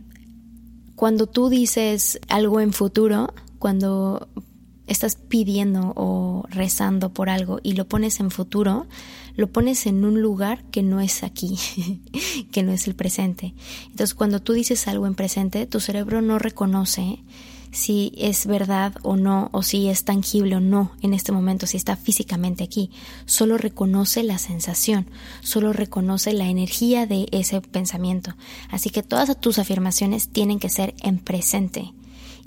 cuando 0.95 1.27
tú 1.27 1.49
dices 1.49 2.19
algo 2.27 2.59
en 2.59 2.73
futuro, 2.73 3.33
cuando 3.59 4.27
estás 4.87 5.15
pidiendo 5.15 5.93
o 5.95 6.43
rezando 6.49 7.13
por 7.13 7.29
algo 7.29 7.59
y 7.63 7.73
lo 7.73 7.87
pones 7.87 8.19
en 8.19 8.31
futuro, 8.31 8.87
lo 9.39 9.47
pones 9.47 9.85
en 9.85 10.03
un 10.03 10.21
lugar 10.21 10.65
que 10.65 10.83
no 10.83 10.99
es 10.99 11.23
aquí, 11.23 11.57
que 12.51 12.61
no 12.61 12.73
es 12.73 12.87
el 12.87 12.95
presente. 12.95 13.53
Entonces, 13.85 14.13
cuando 14.13 14.41
tú 14.41 14.51
dices 14.51 14.87
algo 14.89 15.07
en 15.07 15.15
presente, 15.15 15.65
tu 15.65 15.79
cerebro 15.79 16.21
no 16.21 16.39
reconoce 16.39 17.19
si 17.71 18.11
es 18.17 18.47
verdad 18.47 18.95
o 19.01 19.15
no, 19.15 19.49
o 19.53 19.63
si 19.63 19.87
es 19.87 20.03
tangible 20.03 20.57
o 20.57 20.59
no 20.59 20.91
en 21.01 21.13
este 21.13 21.31
momento, 21.31 21.67
si 21.67 21.77
está 21.77 21.95
físicamente 21.95 22.65
aquí. 22.65 22.91
Solo 23.25 23.57
reconoce 23.57 24.23
la 24.23 24.39
sensación, 24.39 25.07
solo 25.39 25.71
reconoce 25.71 26.33
la 26.33 26.49
energía 26.49 27.05
de 27.05 27.27
ese 27.31 27.61
pensamiento. 27.61 28.35
Así 28.69 28.89
que 28.89 29.03
todas 29.03 29.39
tus 29.39 29.57
afirmaciones 29.57 30.27
tienen 30.27 30.59
que 30.59 30.69
ser 30.69 30.95
en 31.01 31.17
presente. 31.17 31.93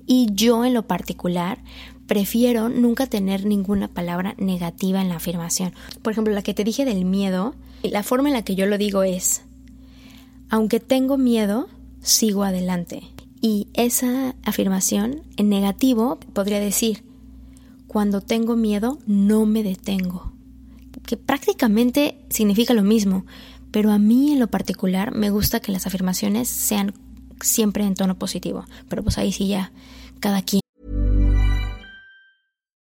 Y 0.07 0.29
yo 0.33 0.65
en 0.65 0.75
lo 0.75 0.87
particular 0.87 1.63
prefiero 2.07 2.69
nunca 2.69 3.07
tener 3.07 3.47
ninguna 3.47 3.89
palabra 3.89 4.35
negativa 4.39 5.01
en 5.01 5.09
la 5.09 5.17
afirmación. 5.17 5.73
Por 6.03 6.13
ejemplo, 6.13 6.35
la 6.35 6.43
que 6.43 6.55
te 6.55 6.65
dije 6.65 6.85
del 6.85 7.05
miedo, 7.05 7.55
la 7.83 8.03
forma 8.03 8.29
en 8.29 8.35
la 8.35 8.43
que 8.43 8.55
yo 8.55 8.67
lo 8.67 8.79
digo 8.79 9.03
es, 9.03 9.43
aunque 10.49 10.81
tengo 10.81 11.17
miedo, 11.19 11.69
sigo 12.03 12.45
adelante. 12.45 13.03
Y 13.41 13.69
esa 13.75 14.37
afirmación 14.45 15.23
en 15.37 15.49
negativo 15.49 16.19
podría 16.33 16.61
decir, 16.61 17.03
cuando 17.87 18.21
tengo 18.21 18.57
miedo 18.57 18.99
no 19.07 19.47
me 19.47 19.63
detengo, 19.63 20.33
que 21.07 21.17
prácticamente 21.17 22.19
significa 22.31 22.75
lo 22.75 22.83
mismo, 22.83 23.27
pero 23.71 23.91
a 23.91 23.99
mí 23.99 24.33
en 24.33 24.39
lo 24.39 24.49
particular 24.49 25.13
me 25.15 25.31
gusta 25.31 25.61
que 25.61 25.73
las 25.73 25.87
afirmaciones 25.87 26.49
sean 26.49 26.95
siempre 27.41 27.85
en 27.85 27.95
tono 27.95 28.19
positivo, 28.19 28.65
pero 28.89 29.03
pues 29.03 29.19
ahí 29.19 29.33
sí 29.33 29.49
ya 29.49 29.73
cada 30.21 30.43
quien. 30.43 30.62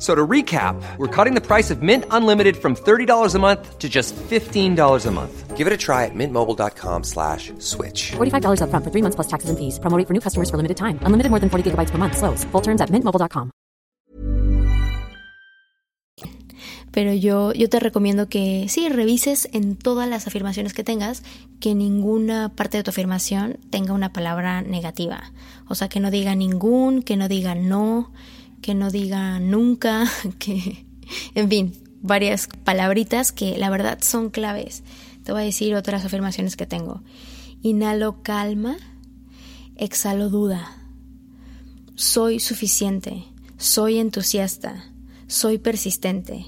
So 0.00 0.14
to 0.14 0.26
recap, 0.26 0.82
we're 0.96 1.14
cutting 1.14 1.34
the 1.34 1.46
price 1.46 1.70
of 1.70 1.82
Mint 1.82 2.06
Unlimited 2.10 2.56
from 2.56 2.74
$30 2.74 3.34
a 3.34 3.38
month 3.38 3.78
to 3.78 3.86
just 3.86 4.16
$15 4.16 5.06
a 5.06 5.10
month. 5.10 5.56
Give 5.58 5.66
it 5.66 5.74
a 5.74 5.76
try 5.76 6.06
at 6.06 6.14
mintmobile.com 6.14 7.04
slash 7.04 7.52
switch. 7.58 8.12
$45 8.12 8.62
up 8.62 8.70
front 8.70 8.82
for 8.82 8.90
three 8.90 9.02
months 9.02 9.16
plus 9.16 9.26
taxes 9.26 9.50
and 9.50 9.58
fees. 9.58 9.78
Promoting 9.78 10.06
for 10.06 10.14
new 10.14 10.20
customers 10.20 10.48
for 10.48 10.56
limited 10.56 10.78
time. 10.78 10.98
Unlimited 11.02 11.28
more 11.28 11.38
than 11.38 11.50
40 11.50 11.72
gigabytes 11.72 11.90
per 11.90 11.98
month. 11.98 12.16
Slows. 12.16 12.44
Full 12.44 12.62
terms 12.62 12.80
at 12.80 12.88
mintmobile.com. 12.88 13.50
Pero 16.92 17.12
yo, 17.12 17.52
yo 17.52 17.68
te 17.68 17.78
recomiendo 17.78 18.28
que 18.28 18.66
sí, 18.68 18.88
revises 18.88 19.48
en 19.52 19.76
todas 19.76 20.08
las 20.08 20.26
afirmaciones 20.26 20.74
que 20.74 20.82
tengas 20.82 21.22
que 21.60 21.74
ninguna 21.74 22.48
parte 22.48 22.78
de 22.78 22.82
tu 22.82 22.90
afirmación 22.90 23.58
tenga 23.70 23.92
una 23.92 24.12
palabra 24.12 24.62
negativa. 24.62 25.32
O 25.68 25.76
sea, 25.76 25.88
que 25.88 26.00
no 26.00 26.10
diga 26.10 26.34
ningún, 26.34 27.02
que 27.02 27.16
no 27.16 27.28
diga 27.28 27.54
no, 27.54 28.10
que 28.60 28.74
no 28.74 28.90
diga 28.90 29.38
nunca, 29.40 30.10
que, 30.38 30.86
en 31.34 31.48
fin, 31.48 31.72
varias 32.00 32.48
palabritas 32.64 33.32
que 33.32 33.56
la 33.58 33.70
verdad 33.70 33.98
son 34.02 34.30
claves. 34.30 34.82
Te 35.24 35.32
voy 35.32 35.42
a 35.42 35.44
decir 35.44 35.74
otras 35.74 36.04
afirmaciones 36.04 36.56
que 36.56 36.66
tengo. 36.66 37.02
Inhalo 37.62 38.22
calma, 38.22 38.76
exhalo 39.76 40.30
duda. 40.30 40.76
Soy 41.94 42.40
suficiente, 42.40 43.24
soy 43.58 43.98
entusiasta, 43.98 44.90
soy 45.26 45.58
persistente. 45.58 46.46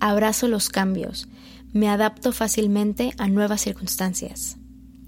Abrazo 0.00 0.48
los 0.48 0.68
cambios, 0.68 1.28
me 1.72 1.88
adapto 1.88 2.32
fácilmente 2.32 3.12
a 3.18 3.28
nuevas 3.28 3.62
circunstancias. 3.62 4.56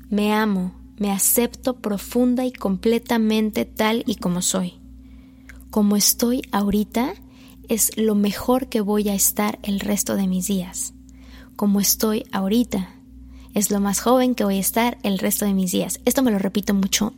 Me 0.09 0.33
amo, 0.33 0.75
me 0.99 1.11
acepto 1.11 1.81
profunda 1.81 2.45
y 2.45 2.53
completamente 2.53 3.65
tal 3.65 4.05
y 4.07 4.17
como 4.17 4.43
soy 4.43 4.82
como 5.73 5.97
estoy 5.97 6.43
ahorita 6.53 7.15
es 7.67 7.97
lo 7.97 8.15
mejor 8.15 8.69
que 8.69 8.83
voy 8.83 9.09
a 9.09 9.15
estar 9.15 9.59
el 9.63 9.81
resto 9.81 10.17
de 10.17 10.27
mis 10.27 10.47
días. 10.47 10.93
Como 11.57 11.81
estoy 11.81 12.27
ahorita 12.31 12.91
es 13.55 13.71
lo 13.71 13.81
más 13.81 13.99
joven 14.01 14.35
que 14.35 14.45
voy 14.45 14.59
a 14.59 14.61
estar 14.61 14.99
el 15.03 15.19
resto 15.19 15.47
de 15.47 15.55
mis 15.55 15.73
días. 15.73 15.99
Esto 16.05 16.23
me 16.23 16.31
lo 16.31 16.39
repito 16.39 16.75
mucho 16.75 17.15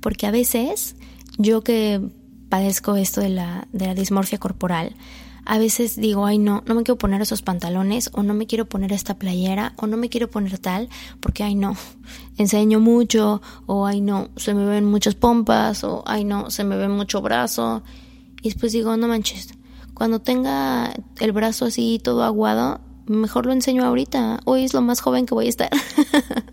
porque 0.00 0.28
a 0.28 0.30
veces 0.30 0.94
yo 1.36 1.62
que 1.62 2.00
padezco 2.48 2.94
esto 2.94 3.20
de 3.20 3.30
la, 3.30 3.66
de 3.72 3.86
la 3.86 3.94
dismorfia 3.96 4.38
corporal, 4.38 4.94
a 5.46 5.58
veces 5.58 5.96
digo, 5.96 6.26
ay 6.26 6.38
no, 6.38 6.62
no 6.66 6.74
me 6.74 6.82
quiero 6.82 6.98
poner 6.98 7.22
esos 7.22 7.40
pantalones 7.40 8.10
o 8.12 8.22
no 8.22 8.34
me 8.34 8.46
quiero 8.46 8.66
poner 8.66 8.92
esta 8.92 9.14
playera 9.14 9.72
o 9.76 9.86
no 9.86 9.96
me 9.96 10.08
quiero 10.08 10.28
poner 10.28 10.58
tal 10.58 10.88
porque 11.20 11.44
ay 11.44 11.54
no, 11.54 11.76
enseño 12.36 12.80
mucho 12.80 13.40
o 13.66 13.86
ay 13.86 14.00
no, 14.00 14.28
se 14.36 14.54
me 14.54 14.66
ven 14.66 14.84
muchas 14.84 15.14
pompas 15.14 15.84
o 15.84 16.02
ay 16.06 16.24
no, 16.24 16.50
se 16.50 16.64
me 16.64 16.76
ve 16.76 16.88
mucho 16.88 17.22
brazo 17.22 17.82
y 18.42 18.50
después 18.50 18.72
digo, 18.72 18.96
no 18.96 19.08
manches, 19.08 19.54
cuando 19.94 20.20
tenga 20.20 20.92
el 21.20 21.32
brazo 21.32 21.66
así 21.66 22.00
todo 22.02 22.24
aguado, 22.24 22.80
mejor 23.06 23.46
lo 23.46 23.52
enseño 23.52 23.84
ahorita, 23.84 24.40
hoy 24.44 24.64
es 24.64 24.74
lo 24.74 24.82
más 24.82 25.00
joven 25.00 25.26
que 25.26 25.34
voy 25.34 25.46
a 25.46 25.48
estar. 25.48 25.70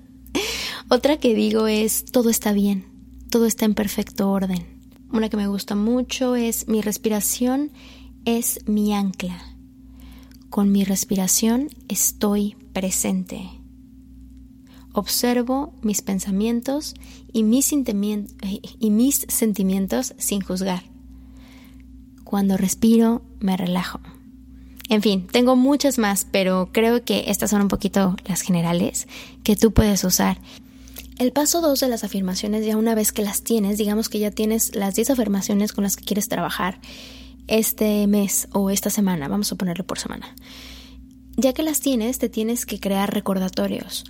Otra 0.89 1.17
que 1.17 1.33
digo 1.33 1.67
es, 1.67 2.05
todo 2.05 2.29
está 2.29 2.53
bien, 2.53 2.85
todo 3.31 3.45
está 3.45 3.65
en 3.65 3.73
perfecto 3.73 4.29
orden. 4.29 4.65
Una 5.11 5.29
que 5.29 5.37
me 5.37 5.47
gusta 5.47 5.75
mucho 5.75 6.35
es 6.35 6.67
mi 6.67 6.81
respiración 6.81 7.71
es 8.25 8.59
mi 8.67 8.93
ancla. 8.93 9.41
Con 10.49 10.71
mi 10.71 10.83
respiración 10.83 11.69
estoy 11.87 12.55
presente. 12.73 13.49
Observo 14.93 15.73
mis 15.81 16.01
pensamientos 16.01 16.93
y 17.31 17.43
mis, 17.43 17.65
sentimientos 19.27 20.13
sin 20.17 20.41
juzgar. 20.41 20.83
Cuando 22.23 22.57
respiro, 22.57 23.23
me 23.39 23.57
relajo. 23.57 23.99
En 24.89 25.01
fin, 25.01 25.25
tengo 25.27 25.55
muchas 25.55 25.97
más, 25.97 26.27
pero 26.29 26.69
creo 26.71 27.03
que 27.03 27.25
estas 27.27 27.49
son 27.49 27.63
un 27.63 27.67
poquito 27.67 28.15
las 28.25 28.41
generales 28.41 29.07
que 29.43 29.55
tú 29.55 29.71
puedes 29.71 30.03
usar. 30.03 30.39
El 31.17 31.31
paso 31.31 31.61
2 31.61 31.79
de 31.79 31.87
las 31.87 32.03
afirmaciones, 32.03 32.65
ya 32.65 32.77
una 32.77 32.93
vez 32.93 33.11
que 33.11 33.23
las 33.23 33.43
tienes, 33.43 33.77
digamos 33.77 34.09
que 34.09 34.19
ya 34.19 34.29
tienes 34.29 34.75
las 34.75 34.93
10 34.95 35.11
afirmaciones 35.11 35.73
con 35.73 35.83
las 35.83 35.95
que 35.95 36.05
quieres 36.05 36.27
trabajar, 36.27 36.79
este 37.47 38.07
mes 38.07 38.47
o 38.51 38.69
esta 38.69 38.89
semana, 38.89 39.27
vamos 39.27 39.51
a 39.51 39.55
ponerlo 39.55 39.85
por 39.85 39.99
semana. 39.99 40.33
Ya 41.35 41.53
que 41.53 41.63
las 41.63 41.79
tienes, 41.79 42.19
te 42.19 42.29
tienes 42.29 42.65
que 42.65 42.79
crear 42.79 43.13
recordatorios 43.13 44.05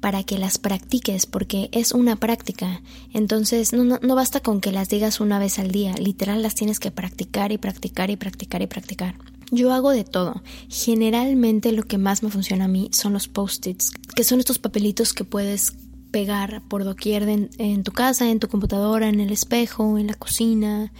para 0.00 0.24
que 0.24 0.38
las 0.38 0.58
practiques, 0.58 1.26
porque 1.26 1.68
es 1.72 1.92
una 1.92 2.16
práctica. 2.16 2.82
Entonces, 3.12 3.72
no, 3.72 3.84
no, 3.84 4.14
basta 4.14 4.40
con 4.40 4.60
que 4.60 4.72
las 4.72 4.88
digas 4.88 5.20
una 5.20 5.38
vez 5.38 5.58
al 5.58 5.70
día, 5.70 5.94
literal 5.94 6.42
las 6.42 6.54
tienes 6.54 6.80
que 6.80 6.90
practicar 6.90 7.52
y 7.52 7.58
practicar 7.58 8.10
y 8.10 8.16
practicar 8.16 8.62
y 8.62 8.66
practicar. 8.66 9.14
Yo 9.50 9.72
hago 9.72 9.90
de 9.90 10.04
todo. 10.04 10.42
Generalmente 10.68 11.72
lo 11.72 11.82
que 11.82 11.98
más 11.98 12.22
me 12.22 12.30
funciona 12.30 12.66
a 12.66 12.68
mí 12.68 12.88
son 12.92 13.12
los 13.12 13.28
post-its, 13.28 13.90
que 14.14 14.24
son 14.24 14.38
estos 14.38 14.58
papelitos 14.58 15.12
que 15.12 15.24
puedes 15.24 15.74
pegar 16.10 16.62
por 16.68 16.84
doquier 16.84 17.28
en 17.28 17.82
tu 17.84 17.92
casa, 17.92 18.30
en 18.30 18.40
tu 18.40 18.48
computadora, 18.48 19.08
en 19.08 19.20
el 19.20 19.30
espejo, 19.30 19.98
en 19.98 20.08
la 20.08 20.14
cocina, 20.14 20.92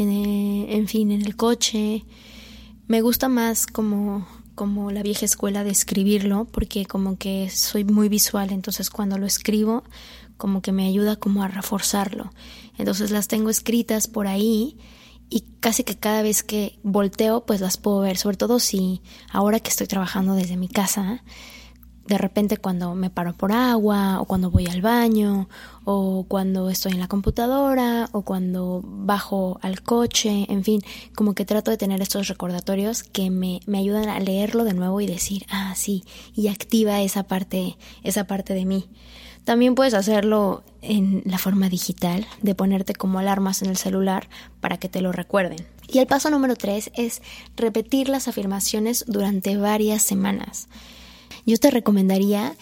en, 0.00 0.70
en 0.70 0.88
fin, 0.88 1.10
en 1.10 1.22
el 1.22 1.36
coche. 1.36 2.04
Me 2.86 3.02
gusta 3.02 3.28
más 3.28 3.66
como, 3.66 4.26
como 4.54 4.90
la 4.90 5.02
vieja 5.02 5.24
escuela 5.24 5.64
de 5.64 5.70
escribirlo, 5.70 6.46
porque 6.50 6.86
como 6.86 7.18
que 7.18 7.50
soy 7.50 7.84
muy 7.84 8.08
visual, 8.08 8.50
entonces 8.52 8.90
cuando 8.90 9.18
lo 9.18 9.26
escribo, 9.26 9.84
como 10.36 10.62
que 10.62 10.72
me 10.72 10.86
ayuda 10.86 11.16
como 11.16 11.42
a 11.42 11.48
reforzarlo. 11.48 12.32
Entonces 12.78 13.10
las 13.10 13.28
tengo 13.28 13.50
escritas 13.50 14.08
por 14.08 14.26
ahí 14.26 14.76
y 15.28 15.44
casi 15.60 15.84
que 15.84 15.96
cada 15.96 16.22
vez 16.22 16.42
que 16.42 16.78
volteo, 16.82 17.46
pues 17.46 17.60
las 17.60 17.76
puedo 17.76 18.00
ver, 18.00 18.16
sobre 18.16 18.36
todo 18.36 18.58
si 18.58 19.00
ahora 19.30 19.60
que 19.60 19.70
estoy 19.70 19.86
trabajando 19.86 20.34
desde 20.34 20.56
mi 20.56 20.66
casa, 20.66 21.22
de 22.10 22.18
repente 22.18 22.56
cuando 22.56 22.96
me 22.96 23.08
paro 23.08 23.34
por 23.34 23.52
agua 23.52 24.20
o 24.20 24.24
cuando 24.24 24.50
voy 24.50 24.66
al 24.66 24.82
baño 24.82 25.48
o 25.84 26.24
cuando 26.26 26.68
estoy 26.68 26.90
en 26.90 26.98
la 26.98 27.06
computadora 27.06 28.08
o 28.10 28.22
cuando 28.22 28.82
bajo 28.84 29.60
al 29.62 29.82
coche, 29.82 30.44
en 30.48 30.64
fin, 30.64 30.82
como 31.14 31.36
que 31.36 31.44
trato 31.44 31.70
de 31.70 31.76
tener 31.76 32.02
estos 32.02 32.26
recordatorios 32.26 33.04
que 33.04 33.30
me, 33.30 33.60
me 33.66 33.78
ayudan 33.78 34.08
a 34.08 34.18
leerlo 34.18 34.64
de 34.64 34.74
nuevo 34.74 35.00
y 35.00 35.06
decir, 35.06 35.46
ah, 35.50 35.72
sí, 35.76 36.02
y 36.34 36.48
activa 36.48 37.00
esa 37.00 37.22
parte, 37.22 37.76
esa 38.02 38.24
parte 38.24 38.54
de 38.54 38.64
mí. 38.64 38.88
También 39.44 39.76
puedes 39.76 39.94
hacerlo 39.94 40.64
en 40.82 41.22
la 41.26 41.38
forma 41.38 41.68
digital, 41.68 42.26
de 42.42 42.56
ponerte 42.56 42.92
como 42.94 43.20
alarmas 43.20 43.62
en 43.62 43.70
el 43.70 43.76
celular 43.76 44.28
para 44.60 44.78
que 44.78 44.88
te 44.88 45.00
lo 45.00 45.12
recuerden. 45.12 45.64
Y 45.86 46.00
el 46.00 46.08
paso 46.08 46.28
número 46.28 46.56
tres 46.56 46.90
es 46.94 47.22
repetir 47.54 48.08
las 48.08 48.26
afirmaciones 48.26 49.04
durante 49.06 49.56
varias 49.56 50.02
semanas 50.02 50.68
yo 51.46 51.56
te 51.58 51.70
recomendaría 51.70 52.54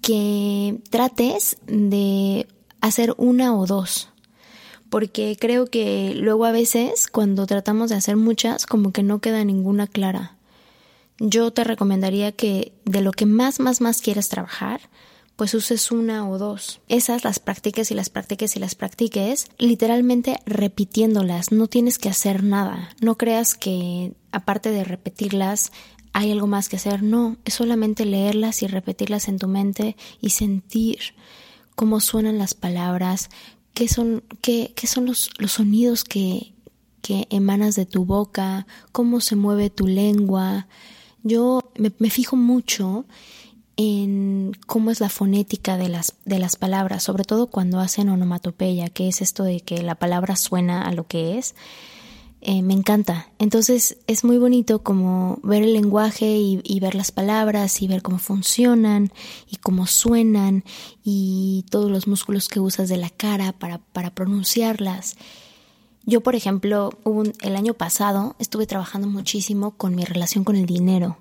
que 0.00 0.78
trates 0.90 1.58
de 1.66 2.46
hacer 2.80 3.14
una 3.16 3.56
o 3.56 3.66
dos, 3.66 4.08
porque 4.90 5.36
creo 5.38 5.66
que 5.66 6.14
luego 6.14 6.44
a 6.44 6.52
veces 6.52 7.08
cuando 7.08 7.46
tratamos 7.46 7.90
de 7.90 7.96
hacer 7.96 8.16
muchas, 8.16 8.66
como 8.66 8.92
que 8.92 9.02
no 9.02 9.20
queda 9.20 9.44
ninguna 9.44 9.86
clara. 9.86 10.36
yo 11.18 11.50
te 11.50 11.64
recomendaría 11.64 12.32
que 12.32 12.72
de 12.84 13.00
lo 13.00 13.10
que 13.10 13.26
más, 13.26 13.58
más, 13.58 13.80
más 13.80 14.02
quieras 14.02 14.28
trabajar, 14.28 14.80
pues 15.36 15.52
uses 15.54 15.90
una 15.90 16.28
o 16.28 16.38
dos. 16.38 16.80
Esas 16.88 17.22
las 17.22 17.38
practiques 17.38 17.90
y 17.90 17.94
las 17.94 18.08
practiques 18.08 18.56
y 18.56 18.58
las 18.58 18.74
practiques, 18.74 19.48
literalmente 19.58 20.38
repitiéndolas. 20.46 21.52
No 21.52 21.68
tienes 21.68 21.98
que 21.98 22.08
hacer 22.08 22.42
nada. 22.42 22.88
No 23.00 23.16
creas 23.16 23.54
que 23.54 24.14
aparte 24.32 24.70
de 24.70 24.84
repetirlas 24.84 25.72
hay 26.16 26.32
algo 26.32 26.46
más 26.46 26.70
que 26.70 26.76
hacer. 26.76 27.02
No, 27.02 27.36
es 27.44 27.52
solamente 27.52 28.06
leerlas 28.06 28.62
y 28.62 28.68
repetirlas 28.68 29.28
en 29.28 29.38
tu 29.38 29.48
mente 29.48 29.96
y 30.18 30.30
sentir 30.30 30.98
cómo 31.74 32.00
suenan 32.00 32.38
las 32.38 32.54
palabras, 32.54 33.28
qué 33.74 33.86
son, 33.86 34.24
qué, 34.40 34.72
qué 34.74 34.86
son 34.86 35.04
los, 35.04 35.28
los 35.36 35.52
sonidos 35.52 36.04
que, 36.04 36.54
que 37.02 37.26
emanas 37.28 37.76
de 37.76 37.84
tu 37.84 38.06
boca, 38.06 38.66
cómo 38.92 39.20
se 39.20 39.36
mueve 39.36 39.68
tu 39.68 39.86
lengua. 39.86 40.68
Yo 41.22 41.70
me, 41.76 41.92
me 41.98 42.08
fijo 42.08 42.34
mucho 42.34 43.04
en 43.76 44.52
cómo 44.66 44.90
es 44.90 45.00
la 45.00 45.10
fonética 45.10 45.76
de 45.76 45.90
las, 45.90 46.14
de 46.24 46.38
las 46.38 46.56
palabras, 46.56 47.02
sobre 47.02 47.24
todo 47.24 47.48
cuando 47.48 47.78
hacen 47.78 48.08
onomatopeya, 48.08 48.88
que 48.88 49.08
es 49.08 49.20
esto 49.20 49.44
de 49.44 49.60
que 49.60 49.82
la 49.82 49.96
palabra 49.96 50.36
suena 50.36 50.80
a 50.80 50.92
lo 50.92 51.06
que 51.06 51.36
es. 51.36 51.54
Eh, 52.48 52.62
me 52.62 52.74
encanta. 52.74 53.28
Entonces 53.40 53.98
es 54.06 54.22
muy 54.22 54.38
bonito 54.38 54.84
como 54.84 55.40
ver 55.42 55.64
el 55.64 55.72
lenguaje 55.72 56.36
y, 56.36 56.60
y, 56.62 56.78
ver 56.78 56.94
las 56.94 57.10
palabras 57.10 57.82
y 57.82 57.88
ver 57.88 58.02
cómo 58.02 58.18
funcionan 58.18 59.12
y 59.50 59.56
cómo 59.56 59.88
suenan 59.88 60.62
y 61.02 61.64
todos 61.70 61.90
los 61.90 62.06
músculos 62.06 62.48
que 62.48 62.60
usas 62.60 62.88
de 62.88 62.98
la 62.98 63.10
cara 63.10 63.52
para, 63.52 63.78
para 63.78 64.14
pronunciarlas. 64.14 65.16
Yo, 66.04 66.20
por 66.20 66.36
ejemplo, 66.36 66.90
un, 67.02 67.32
el 67.40 67.56
año 67.56 67.74
pasado 67.74 68.36
estuve 68.38 68.66
trabajando 68.66 69.08
muchísimo 69.08 69.72
con 69.76 69.96
mi 69.96 70.04
relación 70.04 70.44
con 70.44 70.54
el 70.54 70.66
dinero, 70.66 71.18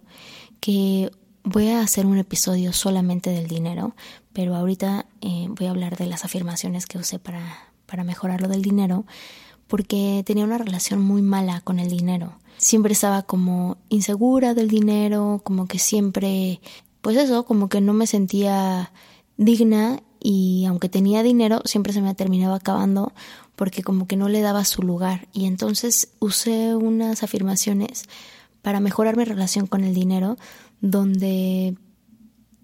que 0.60 1.10
Voy 1.48 1.70
a 1.70 1.82
hacer 1.82 2.08
un 2.08 2.18
episodio 2.18 2.74
solamente 2.74 3.30
del 3.30 3.46
dinero, 3.46 3.96
pero 4.34 4.56
ahorita 4.56 5.06
eh, 5.22 5.46
voy 5.50 5.68
a 5.68 5.70
hablar 5.70 5.96
de 5.96 6.08
las 6.08 6.26
afirmaciones 6.26 6.88
que 6.88 6.98
usé 6.98 7.20
para, 7.20 7.70
para 7.86 8.04
mejorar 8.04 8.42
lo 8.42 8.48
del 8.48 8.64
dinero, 8.64 9.06
porque 9.67 10.23
tenía 10.25 10.43
una 10.45 10.58
relación 10.58 11.01
muy 11.01 11.21
mala 11.21 11.62
con 11.62 11.80
el 11.80 11.89
dinero. 11.89 12.34
Siempre 12.58 12.93
estaba 12.93 13.23
como 13.23 13.78
insegura 13.89 14.54
del 14.54 14.69
dinero, 14.69 15.41
como 15.43 15.67
que 15.67 15.80
siempre, 15.80 16.62
pues 17.01 17.17
eso, 17.17 17.45
como 17.45 17.69
que 17.69 17.82
no 17.82 17.93
me 17.93 18.08
sentía 18.08 18.91
digna 19.38 20.01
y 20.19 20.65
aunque 20.65 20.89
tenía 20.89 21.23
dinero, 21.23 21.62
siempre 21.65 21.93
se 21.93 22.01
me 22.01 22.15
terminaba 22.15 22.56
acabando 22.56 23.13
porque 23.56 23.84
como 23.84 24.08
que 24.08 24.17
no 24.17 24.30
le 24.30 24.41
daba 24.41 24.65
su 24.65 24.82
lugar. 24.82 25.28
Y 25.34 25.45
entonces 25.45 26.10
usé 26.19 26.75
unas 26.75 27.23
afirmaciones 27.23 28.06
para 28.62 28.80
mejorar 28.80 29.17
mi 29.17 29.25
relación 29.25 29.67
con 29.67 29.84
el 29.84 29.93
dinero, 29.93 30.38
donde 30.82 31.75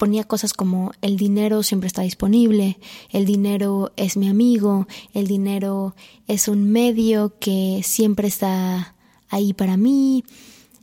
ponía 0.02 0.24
cosas 0.24 0.54
como 0.54 0.94
el 1.04 1.16
dinero 1.16 1.62
siempre 1.62 1.86
está 1.86 2.02
disponible, 2.02 2.80
el 3.12 3.24
dinero 3.24 3.92
es 3.98 4.18
mi 4.18 4.30
amigo, 4.30 4.88
el 5.14 5.28
dinero 5.28 5.96
es 6.28 6.48
un 6.48 6.72
medio 6.72 7.38
que 7.38 7.82
siempre 7.84 8.28
está 8.28 8.96
ahí 9.30 9.54
para 9.54 9.78
mí, 9.78 10.24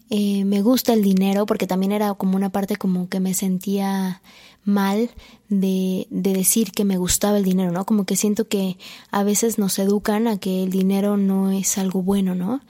eh, 0.09 0.45
me 0.45 0.63
gusta 0.63 0.93
el 0.93 1.03
dinero 1.03 1.47
porque 1.47 1.67
también 1.67 1.91
era 1.91 2.15
como 2.15 2.37
una 2.37 2.51
parte 2.51 2.77
como 2.77 3.09
que 3.09 3.19
me 3.19 3.35
sentía 3.35 4.23
mal 4.63 5.11
de, 5.49 6.07
de, 6.11 6.33
decir 6.33 6.71
que 6.71 6.85
me 6.85 6.97
gustaba 6.97 7.39
el 7.39 7.45
dinero, 7.45 7.73
¿no? 7.73 7.85
Como 7.87 8.05
que 8.05 8.15
siento 8.15 8.47
que 8.47 8.79
a 9.11 9.25
veces 9.25 9.59
nos 9.59 9.81
educan 9.81 10.29
a 10.29 10.39
que 10.39 10.63
el 10.63 10.71
dinero 10.71 11.17
no 11.17 11.51
es 11.51 11.77
algo 11.77 12.03
bueno, 12.03 12.37
¿no? 12.37 12.61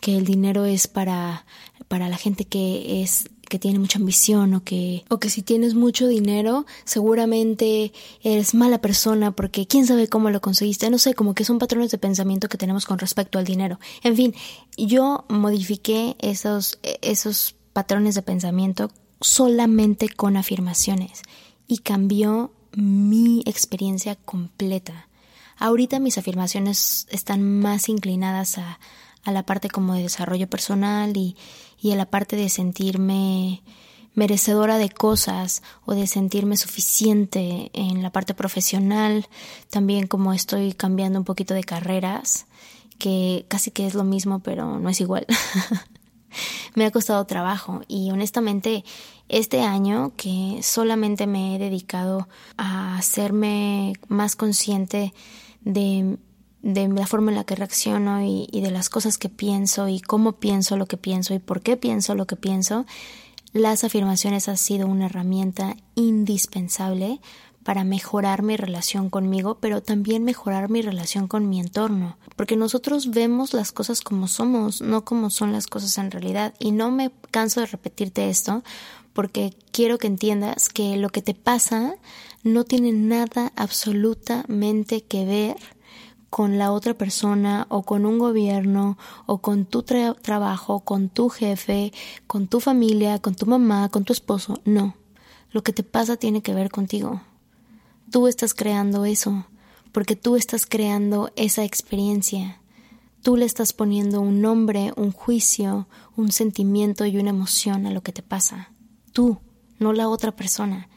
Que 0.00 0.16
el 0.16 0.24
dinero 0.24 0.64
es 0.64 0.86
para, 0.86 1.44
para 1.86 2.08
la 2.08 2.16
gente 2.16 2.46
que 2.46 3.02
es 3.02 3.28
que 3.48 3.58
tiene 3.58 3.78
mucha 3.78 3.98
ambición 3.98 4.54
o 4.54 4.62
que 4.62 5.04
o 5.08 5.18
que 5.18 5.30
si 5.30 5.42
tienes 5.42 5.74
mucho 5.74 6.06
dinero 6.08 6.66
seguramente 6.84 7.92
eres 8.22 8.54
mala 8.54 8.80
persona 8.80 9.30
porque 9.32 9.66
quién 9.66 9.86
sabe 9.86 10.08
cómo 10.08 10.30
lo 10.30 10.40
conseguiste 10.40 10.90
no 10.90 10.98
sé 10.98 11.14
como 11.14 11.34
que 11.34 11.44
son 11.44 11.58
patrones 11.58 11.90
de 11.90 11.98
pensamiento 11.98 12.48
que 12.48 12.58
tenemos 12.58 12.86
con 12.86 12.98
respecto 12.98 13.38
al 13.38 13.44
dinero 13.44 13.78
en 14.02 14.16
fin 14.16 14.34
yo 14.76 15.24
modifiqué 15.28 16.16
esos 16.20 16.78
esos 17.02 17.56
patrones 17.72 18.14
de 18.14 18.22
pensamiento 18.22 18.90
solamente 19.20 20.08
con 20.08 20.36
afirmaciones 20.36 21.22
y 21.66 21.78
cambió 21.78 22.52
mi 22.72 23.42
experiencia 23.46 24.16
completa. 24.16 25.08
Ahorita 25.56 25.98
mis 25.98 26.18
afirmaciones 26.18 27.06
están 27.10 27.60
más 27.60 27.88
inclinadas 27.88 28.58
a, 28.58 28.78
a 29.24 29.32
la 29.32 29.44
parte 29.44 29.68
como 29.68 29.94
de 29.94 30.02
desarrollo 30.02 30.48
personal 30.48 31.16
y, 31.16 31.36
y 31.80 31.92
a 31.92 31.96
la 31.96 32.06
parte 32.06 32.36
de 32.36 32.48
sentirme 32.48 33.62
merecedora 34.14 34.78
de 34.78 34.90
cosas 34.90 35.62
o 35.84 35.94
de 35.94 36.06
sentirme 36.06 36.56
suficiente 36.56 37.70
en 37.72 38.02
la 38.02 38.10
parte 38.10 38.34
profesional, 38.34 39.28
también 39.70 40.08
como 40.08 40.32
estoy 40.32 40.72
cambiando 40.72 41.20
un 41.20 41.24
poquito 41.24 41.54
de 41.54 41.62
carreras, 41.62 42.46
que 42.98 43.46
casi 43.48 43.70
que 43.70 43.86
es 43.86 43.94
lo 43.94 44.02
mismo, 44.02 44.40
pero 44.40 44.80
no 44.80 44.88
es 44.88 45.00
igual. 45.00 45.24
me 46.74 46.84
ha 46.84 46.90
costado 46.90 47.24
trabajo 47.26 47.82
y 47.88 48.10
honestamente 48.10 48.84
este 49.28 49.62
año 49.62 50.12
que 50.16 50.60
solamente 50.62 51.26
me 51.26 51.54
he 51.54 51.58
dedicado 51.58 52.28
a 52.56 52.96
hacerme 52.96 53.94
más 54.08 54.36
consciente 54.36 55.12
de, 55.60 56.18
de 56.74 56.86
la 56.88 57.06
forma 57.06 57.30
en 57.30 57.36
la 57.36 57.44
que 57.44 57.56
reacciono 57.56 58.22
y, 58.22 58.48
y 58.52 58.60
de 58.60 58.70
las 58.70 58.90
cosas 58.90 59.16
que 59.16 59.28
pienso 59.28 59.88
y 59.88 60.00
cómo 60.00 60.32
pienso 60.32 60.76
lo 60.76 60.86
que 60.86 60.96
pienso 60.96 61.34
y 61.34 61.38
por 61.38 61.62
qué 61.62 61.76
pienso 61.76 62.14
lo 62.14 62.26
que 62.26 62.36
pienso, 62.36 62.84
las 63.52 63.84
afirmaciones 63.84 64.48
han 64.48 64.58
sido 64.58 64.86
una 64.86 65.06
herramienta 65.06 65.76
indispensable 65.94 67.20
para 67.64 67.84
mejorar 67.84 68.42
mi 68.42 68.56
relación 68.56 69.10
conmigo, 69.10 69.58
pero 69.60 69.82
también 69.82 70.24
mejorar 70.24 70.70
mi 70.70 70.80
relación 70.82 71.28
con 71.28 71.48
mi 71.48 71.60
entorno, 71.60 72.16
porque 72.36 72.56
nosotros 72.56 73.10
vemos 73.10 73.52
las 73.52 73.72
cosas 73.72 74.00
como 74.00 74.28
somos, 74.28 74.80
no 74.80 75.04
como 75.04 75.30
son 75.30 75.52
las 75.52 75.66
cosas 75.66 75.98
en 75.98 76.10
realidad. 76.10 76.54
Y 76.58 76.72
no 76.72 76.90
me 76.90 77.10
canso 77.30 77.60
de 77.60 77.66
repetirte 77.66 78.30
esto, 78.30 78.62
porque 79.12 79.54
quiero 79.70 79.98
que 79.98 80.06
entiendas 80.06 80.68
que 80.68 80.96
lo 80.96 81.10
que 81.10 81.22
te 81.22 81.34
pasa 81.34 81.96
no 82.42 82.64
tiene 82.64 82.92
nada 82.92 83.52
absolutamente 83.56 85.02
que 85.02 85.24
ver 85.24 85.56
con 86.30 86.58
la 86.58 86.72
otra 86.72 86.94
persona 86.94 87.66
o 87.70 87.82
con 87.82 88.04
un 88.04 88.18
gobierno 88.18 88.98
o 89.26 89.38
con 89.38 89.64
tu 89.64 89.82
trabajo, 89.82 90.80
con 90.80 91.08
tu 91.08 91.28
jefe, 91.28 91.92
con 92.26 92.48
tu 92.48 92.60
familia, 92.60 93.18
con 93.18 93.34
tu 93.34 93.46
mamá, 93.46 93.88
con 93.88 94.04
tu 94.04 94.12
esposo. 94.12 94.60
No, 94.64 94.94
lo 95.50 95.62
que 95.62 95.72
te 95.72 95.82
pasa 95.82 96.16
tiene 96.16 96.42
que 96.42 96.54
ver 96.54 96.70
contigo. 96.70 97.22
Tú 98.10 98.26
estás 98.26 98.54
creando 98.54 99.04
eso, 99.04 99.46
porque 99.92 100.16
tú 100.16 100.36
estás 100.36 100.66
creando 100.66 101.30
esa 101.36 101.64
experiencia. 101.64 102.60
Tú 103.22 103.36
le 103.36 103.44
estás 103.44 103.72
poniendo 103.72 104.20
un 104.20 104.40
nombre, 104.40 104.92
un 104.96 105.12
juicio, 105.12 105.88
un 106.16 106.30
sentimiento 106.30 107.04
y 107.04 107.18
una 107.18 107.30
emoción 107.30 107.86
a 107.86 107.90
lo 107.90 108.02
que 108.02 108.12
te 108.12 108.22
pasa. 108.22 108.70
Tú, 109.12 109.38
no 109.78 109.92
la 109.92 110.08
otra 110.08 110.36
persona. 110.36 110.88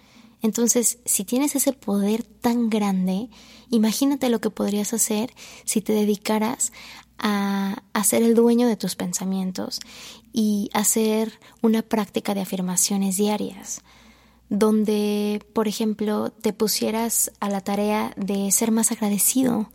Entonces, 0.42 1.00
si 1.06 1.24
tienes 1.24 1.56
ese 1.56 1.74
poder 1.74 2.24
tan 2.24 2.70
grande, 2.70 3.30
imagínate 3.70 4.30
lo 4.30 4.42
que 4.42 4.50
podrías 4.50 4.94
hacer 4.94 5.34
si 5.66 5.82
te 5.82 5.94
dedicaras 5.94 6.72
a, 7.18 7.84
a 7.94 8.04
ser 8.04 8.24
el 8.24 8.34
dueño 8.34 8.68
de 8.68 8.78
tus 8.78 8.96
pensamientos 8.96 9.80
y 10.34 10.70
hacer 10.74 11.40
una 11.62 11.82
práctica 11.84 12.34
de 12.34 12.42
afirmaciones 12.42 13.18
diarias 13.18 13.82
donde, 14.52 15.42
por 15.54 15.70
ejemplo, 15.70 16.30
te 16.30 16.52
pusieras 16.52 17.32
a 17.40 17.50
la 17.50 17.62
tarea 17.62 18.14
de 18.18 18.52
ser 18.52 18.72
más 18.72 18.92
agradecido, 18.92 19.72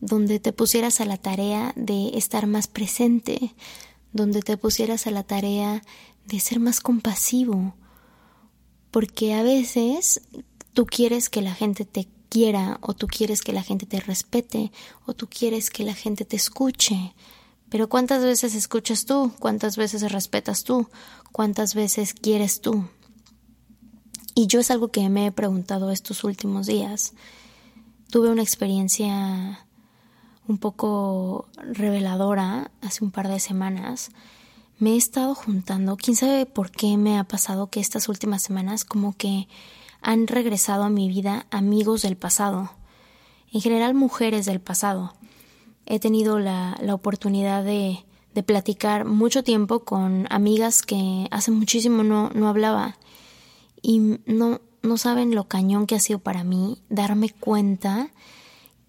donde 0.00 0.38
te 0.38 0.52
pusieras 0.52 1.00
a 1.00 1.06
la 1.06 1.16
tarea 1.16 1.72
de 1.76 2.10
estar 2.18 2.46
más 2.46 2.66
presente, 2.66 3.54
donde 4.12 4.42
te 4.42 4.58
pusieras 4.58 5.06
a 5.06 5.12
la 5.12 5.22
tarea 5.22 5.82
de 6.26 6.40
ser 6.40 6.60
más 6.60 6.80
compasivo, 6.80 7.74
porque 8.92 9.34
a 9.34 9.42
veces 9.42 10.20
tú 10.74 10.86
quieres 10.86 11.28
que 11.28 11.42
la 11.42 11.54
gente 11.54 11.84
te 11.84 12.06
quiera 12.28 12.78
o 12.82 12.94
tú 12.94 13.08
quieres 13.08 13.42
que 13.42 13.52
la 13.52 13.62
gente 13.62 13.86
te 13.86 13.98
respete 13.98 14.70
o 15.06 15.14
tú 15.14 15.28
quieres 15.28 15.70
que 15.70 15.82
la 15.82 15.94
gente 15.94 16.24
te 16.24 16.36
escuche. 16.36 17.14
Pero 17.68 17.88
¿cuántas 17.88 18.22
veces 18.22 18.54
escuchas 18.54 19.06
tú? 19.06 19.32
¿Cuántas 19.38 19.76
veces 19.76 20.12
respetas 20.12 20.62
tú? 20.62 20.88
¿Cuántas 21.32 21.74
veces 21.74 22.12
quieres 22.12 22.60
tú? 22.60 22.86
Y 24.34 24.46
yo 24.46 24.60
es 24.60 24.70
algo 24.70 24.88
que 24.88 25.08
me 25.08 25.26
he 25.26 25.32
preguntado 25.32 25.90
estos 25.90 26.22
últimos 26.22 26.66
días. 26.66 27.14
Tuve 28.10 28.28
una 28.28 28.42
experiencia 28.42 29.66
un 30.48 30.58
poco 30.58 31.48
reveladora 31.56 32.70
hace 32.82 33.04
un 33.04 33.10
par 33.10 33.28
de 33.28 33.40
semanas. 33.40 34.10
Me 34.82 34.94
he 34.94 34.96
estado 34.96 35.36
juntando, 35.36 35.96
quién 35.96 36.16
sabe 36.16 36.44
por 36.44 36.72
qué 36.72 36.96
me 36.96 37.16
ha 37.16 37.22
pasado 37.22 37.70
que 37.70 37.78
estas 37.78 38.08
últimas 38.08 38.42
semanas 38.42 38.84
como 38.84 39.16
que 39.16 39.46
han 40.00 40.26
regresado 40.26 40.82
a 40.82 40.88
mi 40.88 41.08
vida 41.08 41.46
amigos 41.52 42.02
del 42.02 42.16
pasado, 42.16 42.72
en 43.52 43.60
general 43.60 43.94
mujeres 43.94 44.44
del 44.44 44.60
pasado. 44.60 45.14
He 45.86 46.00
tenido 46.00 46.40
la, 46.40 46.76
la 46.82 46.94
oportunidad 46.94 47.62
de, 47.62 48.04
de 48.34 48.42
platicar 48.42 49.04
mucho 49.04 49.44
tiempo 49.44 49.84
con 49.84 50.26
amigas 50.30 50.82
que 50.82 51.28
hace 51.30 51.52
muchísimo 51.52 52.02
no, 52.02 52.30
no 52.30 52.48
hablaba. 52.48 52.98
Y 53.82 54.18
no, 54.26 54.60
no 54.82 54.96
saben 54.96 55.36
lo 55.36 55.44
cañón 55.44 55.86
que 55.86 55.94
ha 55.94 56.00
sido 56.00 56.18
para 56.18 56.42
mí 56.42 56.82
darme 56.88 57.30
cuenta 57.30 58.10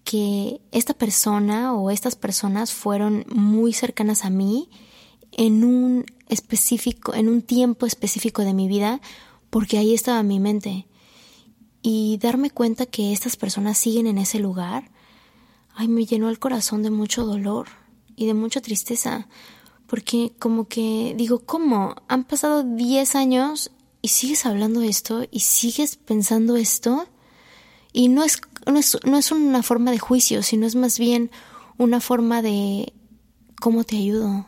que 0.02 0.60
esta 0.72 0.94
persona 0.94 1.72
o 1.72 1.92
estas 1.92 2.16
personas 2.16 2.72
fueron 2.72 3.24
muy 3.28 3.72
cercanas 3.72 4.24
a 4.24 4.30
mí 4.30 4.68
en 5.36 5.64
un 5.64 6.06
específico, 6.28 7.14
en 7.14 7.28
un 7.28 7.42
tiempo 7.42 7.86
específico 7.86 8.42
de 8.42 8.54
mi 8.54 8.68
vida, 8.68 9.00
porque 9.50 9.78
ahí 9.78 9.94
estaba 9.94 10.22
mi 10.22 10.40
mente. 10.40 10.86
Y 11.82 12.18
darme 12.18 12.50
cuenta 12.50 12.86
que 12.86 13.12
estas 13.12 13.36
personas 13.36 13.78
siguen 13.78 14.06
en 14.06 14.18
ese 14.18 14.38
lugar, 14.38 14.90
ay, 15.74 15.88
me 15.88 16.06
llenó 16.06 16.30
el 16.30 16.38
corazón 16.38 16.82
de 16.82 16.90
mucho 16.90 17.24
dolor 17.24 17.68
y 18.16 18.26
de 18.26 18.34
mucha 18.34 18.60
tristeza, 18.60 19.28
porque 19.86 20.32
como 20.38 20.66
que 20.66 21.14
digo, 21.16 21.40
¿cómo? 21.40 21.94
Han 22.08 22.24
pasado 22.24 22.62
10 22.62 23.16
años 23.16 23.70
y 24.00 24.08
sigues 24.08 24.46
hablando 24.46 24.80
de 24.80 24.88
esto 24.88 25.26
y 25.30 25.40
sigues 25.40 25.96
pensando 25.96 26.56
esto. 26.56 27.06
Y 27.92 28.08
no 28.08 28.24
es, 28.24 28.40
no 28.66 28.78
es, 28.78 28.98
no 29.04 29.18
es 29.18 29.30
una 29.30 29.62
forma 29.62 29.90
de 29.90 29.98
juicio, 29.98 30.42
sino 30.42 30.66
es 30.66 30.74
más 30.74 30.98
bien 30.98 31.30
una 31.76 32.00
forma 32.00 32.42
de 32.42 32.92
cómo 33.60 33.84
te 33.84 33.96
ayudo. 33.96 34.46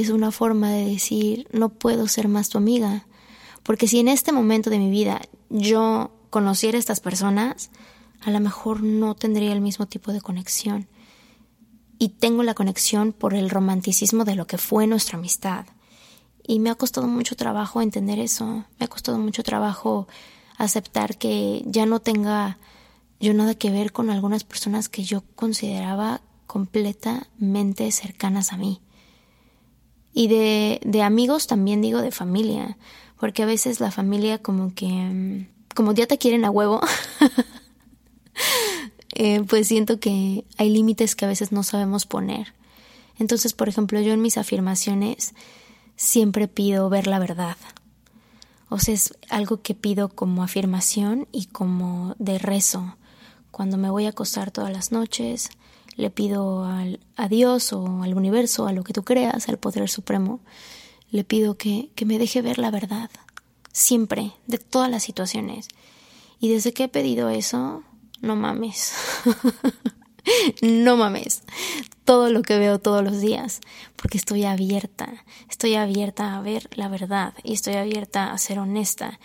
Es 0.00 0.08
una 0.08 0.30
forma 0.30 0.70
de 0.70 0.86
decir, 0.86 1.46
no 1.52 1.68
puedo 1.68 2.08
ser 2.08 2.26
más 2.26 2.48
tu 2.48 2.56
amiga. 2.56 3.04
Porque 3.62 3.86
si 3.86 3.98
en 3.98 4.08
este 4.08 4.32
momento 4.32 4.70
de 4.70 4.78
mi 4.78 4.90
vida 4.90 5.20
yo 5.50 6.10
conociera 6.30 6.78
a 6.78 6.78
estas 6.78 7.00
personas, 7.00 7.70
a 8.22 8.30
lo 8.30 8.40
mejor 8.40 8.82
no 8.82 9.14
tendría 9.14 9.52
el 9.52 9.60
mismo 9.60 9.84
tipo 9.86 10.10
de 10.12 10.22
conexión 10.22 10.88
y 11.98 12.08
tengo 12.08 12.42
la 12.44 12.54
conexión 12.54 13.12
por 13.12 13.34
el 13.34 13.50
romanticismo 13.50 14.24
de 14.24 14.36
lo 14.36 14.46
que 14.46 14.56
fue 14.56 14.86
nuestra 14.86 15.18
amistad. 15.18 15.66
Y 16.46 16.58
me 16.60 16.70
ha 16.70 16.76
costado 16.76 17.06
mucho 17.06 17.36
trabajo 17.36 17.82
entender 17.82 18.18
eso, 18.18 18.64
me 18.78 18.86
ha 18.86 18.88
costado 18.88 19.18
mucho 19.18 19.42
trabajo 19.42 20.08
aceptar 20.56 21.18
que 21.18 21.62
ya 21.66 21.84
no 21.84 22.00
tenga 22.00 22.56
yo 23.20 23.34
nada 23.34 23.54
que 23.54 23.70
ver 23.70 23.92
con 23.92 24.08
algunas 24.08 24.44
personas 24.44 24.88
que 24.88 25.04
yo 25.04 25.24
consideraba 25.36 26.22
completamente 26.46 27.92
cercanas 27.92 28.54
a 28.54 28.56
mí. 28.56 28.80
Y 30.12 30.28
de, 30.28 30.80
de 30.84 31.02
amigos 31.02 31.46
también 31.46 31.80
digo 31.80 32.02
de 32.02 32.10
familia, 32.10 32.76
porque 33.18 33.42
a 33.42 33.46
veces 33.46 33.80
la 33.80 33.90
familia 33.90 34.38
como 34.38 34.74
que, 34.74 34.86
mm, 34.86 35.46
como 35.74 35.92
ya 35.92 36.06
te 36.06 36.18
quieren 36.18 36.44
a 36.44 36.50
huevo, 36.50 36.80
Eh, 39.14 39.42
pues 39.46 39.68
siento 39.68 39.98
que 39.98 40.44
hay 40.56 40.70
límites 40.70 41.16
que 41.16 41.24
a 41.24 41.28
veces 41.28 41.52
no 41.52 41.62
sabemos 41.62 42.06
poner. 42.06 42.54
Entonces, 43.18 43.52
por 43.52 43.68
ejemplo, 43.68 44.00
yo 44.00 44.12
en 44.12 44.22
mis 44.22 44.38
afirmaciones 44.38 45.34
siempre 45.96 46.48
pido 46.48 46.88
ver 46.88 47.06
la 47.06 47.18
verdad. 47.18 47.56
O 48.68 48.78
sea, 48.78 48.94
es 48.94 49.12
algo 49.28 49.62
que 49.62 49.74
pido 49.74 50.08
como 50.08 50.42
afirmación 50.42 51.28
y 51.32 51.46
como 51.46 52.14
de 52.18 52.38
rezo. 52.38 52.96
Cuando 53.50 53.76
me 53.76 53.90
voy 53.90 54.06
a 54.06 54.10
acostar 54.10 54.52
todas 54.52 54.72
las 54.72 54.92
noches, 54.92 55.50
le 56.00 56.10
pido 56.10 56.64
al, 56.64 57.00
a 57.16 57.28
Dios 57.28 57.72
o 57.72 58.02
al 58.02 58.14
universo, 58.14 58.66
a 58.66 58.72
lo 58.72 58.82
que 58.82 58.92
tú 58.92 59.04
creas, 59.04 59.48
al 59.48 59.58
poder 59.58 59.88
supremo, 59.88 60.40
le 61.10 61.24
pido 61.24 61.56
que, 61.56 61.90
que 61.94 62.06
me 62.06 62.18
deje 62.18 62.42
ver 62.42 62.58
la 62.58 62.70
verdad. 62.70 63.10
Siempre, 63.72 64.32
de 64.46 64.58
todas 64.58 64.90
las 64.90 65.02
situaciones. 65.02 65.68
Y 66.40 66.48
desde 66.48 66.72
que 66.72 66.84
he 66.84 66.88
pedido 66.88 67.28
eso, 67.28 67.82
no 68.20 68.34
mames. 68.36 68.94
no 70.62 70.96
mames. 70.96 71.42
Todo 72.04 72.30
lo 72.30 72.42
que 72.42 72.58
veo 72.58 72.78
todos 72.78 73.04
los 73.04 73.20
días, 73.20 73.60
porque 73.96 74.18
estoy 74.18 74.44
abierta, 74.44 75.24
estoy 75.48 75.74
abierta 75.74 76.36
a 76.36 76.40
ver 76.40 76.68
la 76.74 76.88
verdad 76.88 77.34
y 77.44 77.52
estoy 77.52 77.74
abierta 77.74 78.32
a 78.32 78.38
ser 78.38 78.58
honesta. 78.58 79.20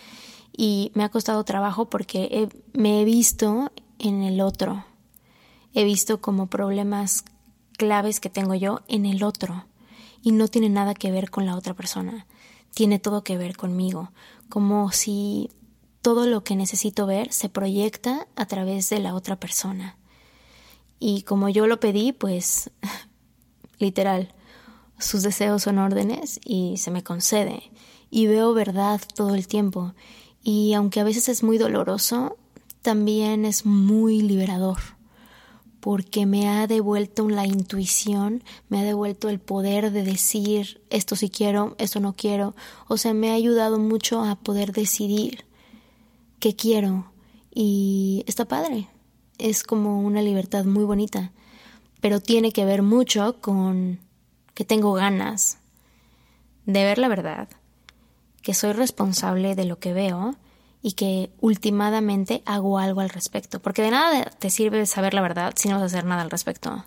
Y 0.56 0.90
me 0.94 1.04
ha 1.04 1.08
costado 1.08 1.44
trabajo 1.44 1.90
porque 1.90 2.48
me 2.72 3.00
he 3.00 3.04
visto 3.04 3.72
en 3.98 4.22
el 4.22 4.40
otro. 4.40 4.84
He 5.76 5.84
visto 5.84 6.22
como 6.22 6.46
problemas 6.46 7.22
claves 7.76 8.18
que 8.18 8.30
tengo 8.30 8.54
yo 8.54 8.80
en 8.88 9.04
el 9.04 9.22
otro. 9.22 9.66
Y 10.22 10.32
no 10.32 10.48
tiene 10.48 10.70
nada 10.70 10.94
que 10.94 11.10
ver 11.10 11.30
con 11.30 11.44
la 11.44 11.54
otra 11.54 11.74
persona. 11.74 12.26
Tiene 12.72 12.98
todo 12.98 13.22
que 13.22 13.36
ver 13.36 13.58
conmigo. 13.58 14.10
Como 14.48 14.90
si 14.90 15.50
todo 16.00 16.26
lo 16.26 16.42
que 16.42 16.56
necesito 16.56 17.04
ver 17.04 17.30
se 17.30 17.50
proyecta 17.50 18.26
a 18.36 18.46
través 18.46 18.88
de 18.88 19.00
la 19.00 19.14
otra 19.14 19.38
persona. 19.38 19.98
Y 20.98 21.24
como 21.24 21.50
yo 21.50 21.66
lo 21.66 21.78
pedí, 21.78 22.12
pues 22.12 22.70
literal, 23.78 24.32
sus 24.98 25.24
deseos 25.24 25.64
son 25.64 25.78
órdenes 25.78 26.40
y 26.42 26.78
se 26.78 26.90
me 26.90 27.04
concede. 27.04 27.70
Y 28.10 28.28
veo 28.28 28.54
verdad 28.54 29.02
todo 29.14 29.34
el 29.34 29.46
tiempo. 29.46 29.92
Y 30.42 30.72
aunque 30.72 31.00
a 31.00 31.04
veces 31.04 31.28
es 31.28 31.42
muy 31.42 31.58
doloroso, 31.58 32.38
también 32.80 33.44
es 33.44 33.66
muy 33.66 34.22
liberador. 34.22 34.95
Porque 35.86 36.26
me 36.26 36.48
ha 36.48 36.66
devuelto 36.66 37.28
la 37.28 37.46
intuición, 37.46 38.42
me 38.68 38.80
ha 38.80 38.82
devuelto 38.82 39.28
el 39.28 39.38
poder 39.38 39.92
de 39.92 40.02
decir 40.02 40.82
esto 40.90 41.14
sí 41.14 41.30
quiero, 41.30 41.76
esto 41.78 42.00
no 42.00 42.12
quiero. 42.12 42.56
O 42.88 42.96
sea, 42.96 43.14
me 43.14 43.30
ha 43.30 43.34
ayudado 43.34 43.78
mucho 43.78 44.24
a 44.24 44.34
poder 44.34 44.72
decidir 44.72 45.44
qué 46.40 46.56
quiero 46.56 47.12
y 47.54 48.24
está 48.26 48.46
padre. 48.46 48.88
Es 49.38 49.62
como 49.62 50.00
una 50.00 50.22
libertad 50.22 50.64
muy 50.64 50.82
bonita, 50.82 51.30
pero 52.00 52.18
tiene 52.18 52.50
que 52.50 52.64
ver 52.64 52.82
mucho 52.82 53.40
con 53.40 54.00
que 54.54 54.64
tengo 54.64 54.92
ganas 54.92 55.58
de 56.64 56.82
ver 56.82 56.98
la 56.98 57.06
verdad, 57.06 57.48
que 58.42 58.54
soy 58.54 58.72
responsable 58.72 59.54
de 59.54 59.66
lo 59.66 59.78
que 59.78 59.92
veo 59.92 60.34
y 60.86 60.92
que 60.92 61.32
últimamente 61.40 62.44
hago 62.46 62.78
algo 62.78 63.00
al 63.00 63.10
respecto, 63.10 63.58
porque 63.58 63.82
de 63.82 63.90
nada 63.90 64.30
te 64.38 64.50
sirve 64.50 64.86
saber 64.86 65.14
la 65.14 65.20
verdad 65.20 65.52
si 65.56 65.68
no 65.68 65.74
vas 65.74 65.82
a 65.82 65.86
hacer 65.86 66.04
nada 66.04 66.22
al 66.22 66.30
respecto. 66.30 66.84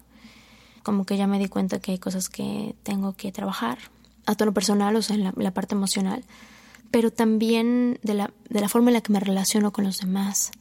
Como 0.84 1.04
que 1.04 1.18
ya 1.18 1.28
me 1.28 1.38
di 1.38 1.50
cuenta 1.50 1.80
que 1.80 1.92
hay 1.92 2.00
cosas 2.00 2.30
que 2.30 2.78
tengo 2.84 3.12
que 3.18 3.34
trabajar 3.34 3.78
a 4.26 4.36
tono 4.36 4.54
personal, 4.54 4.96
o 4.96 5.02
sea, 5.02 5.18
en 5.18 5.34
la 5.36 5.52
parte 5.52 5.76
emocional, 5.76 6.24
pero 6.92 7.12
también 7.12 8.00
de 8.02 8.14
la, 8.14 8.32
de 8.50 8.62
la 8.62 8.70
forma 8.70 8.90
en 8.90 8.94
la 8.94 9.02
que 9.02 9.12
me 9.12 9.20
relaciono 9.20 9.74
con 9.74 9.84
los 9.84 10.00
demás. 10.00 10.52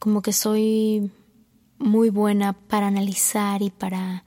Como 0.00 0.22
que 0.22 0.32
soy 0.32 1.12
muy 1.76 2.08
buena 2.08 2.54
para 2.54 2.86
analizar 2.86 3.60
y 3.60 3.68
para 3.68 4.24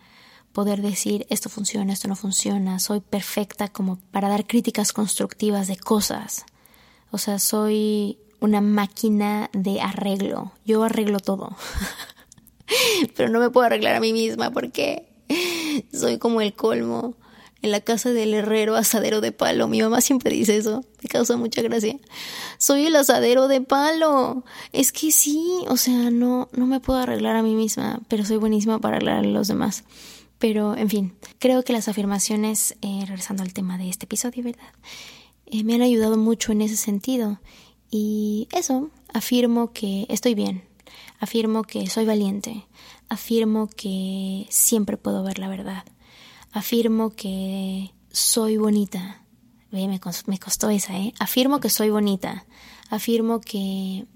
poder 0.54 0.84
decir 0.84 1.26
esto 1.32 1.50
funciona, 1.50 1.92
esto 1.92 2.08
no 2.08 2.16
funciona. 2.16 2.78
Soy 2.78 3.00
perfecta 3.00 3.70
como 3.70 3.96
para 4.12 4.30
dar 4.30 4.46
críticas 4.46 4.94
constructivas 4.94 5.66
de 5.68 5.78
cosas. 5.78 6.46
O 7.10 7.18
sea, 7.18 7.40
soy 7.40 8.20
una 8.40 8.62
máquina 8.62 9.50
de 9.54 9.82
arreglo. 9.82 10.52
Yo 10.66 10.84
arreglo 10.84 11.20
todo. 11.20 11.56
Pero 13.16 13.30
no 13.30 13.40
me 13.40 13.50
puedo 13.50 13.66
arreglar 13.66 13.96
a 13.96 14.00
mí 14.00 14.14
misma 14.14 14.52
porque 14.52 15.08
soy 15.94 16.18
como 16.18 16.42
el 16.42 16.54
colmo 16.54 17.16
en 17.62 17.72
la 17.72 17.82
casa 17.82 18.12
del 18.12 18.34
herrero 18.34 18.76
asadero 18.76 19.22
de 19.22 19.32
palo. 19.32 19.68
Mi 19.68 19.82
mamá 19.82 20.02
siempre 20.02 20.32
dice 20.32 20.58
eso, 20.58 20.84
me 21.02 21.10
causa 21.10 21.38
mucha 21.38 21.62
gracia. 21.62 21.98
Soy 22.58 22.86
el 22.86 22.96
asadero 22.96 23.48
de 23.48 23.62
palo. 23.62 24.44
Es 24.74 24.92
que 24.92 25.12
sí, 25.12 25.64
o 25.68 25.78
sea, 25.78 26.12
no, 26.12 26.50
no 26.54 26.66
me 26.66 26.80
puedo 26.80 27.00
arreglar 27.00 27.36
a 27.36 27.44
mí 27.44 27.56
misma, 27.56 28.00
pero 28.08 28.26
soy 28.26 28.38
buenísima 28.38 28.80
para 28.80 28.98
arreglar 28.98 29.20
a 29.20 29.28
los 29.28 29.48
demás. 29.48 29.84
Pero, 30.40 30.76
en 30.76 30.90
fin, 30.90 31.14
creo 31.40 31.64
que 31.64 31.74
las 31.74 31.88
afirmaciones, 31.88 32.76
eh, 32.82 33.04
regresando 33.08 33.42
al 33.42 33.54
tema 33.54 33.78
de 33.78 33.90
este 33.90 34.06
episodio, 34.06 34.44
¿verdad? 34.44 34.72
Eh, 35.48 35.64
me 35.64 35.74
han 35.74 35.82
ayudado 35.82 36.18
mucho 36.18 36.52
en 36.52 36.62
ese 36.62 36.76
sentido. 36.76 37.40
Y 37.90 38.48
eso, 38.52 38.90
afirmo 39.14 39.72
que 39.72 40.06
estoy 40.10 40.36
bien, 40.36 40.64
afirmo 41.20 41.64
que 41.64 41.88
soy 41.88 42.06
valiente, 42.06 42.66
afirmo 43.10 43.68
que 43.68 44.46
siempre 44.50 44.98
puedo 44.98 45.24
ver 45.24 45.40
la 45.40 45.48
verdad 45.48 45.86
Afirmo 46.52 47.12
que 47.12 47.94
soy 48.12 48.58
bonita. 48.58 49.22
Me, 49.70 49.88
me 49.88 50.40
costó 50.40 50.70
esa, 50.70 50.98
¿eh? 50.98 51.14
Afirmo 51.20 51.60
que 51.60 51.70
soy 51.70 51.90
bonita. 51.90 52.46
Afirmo 52.90 53.42
que 53.42 54.08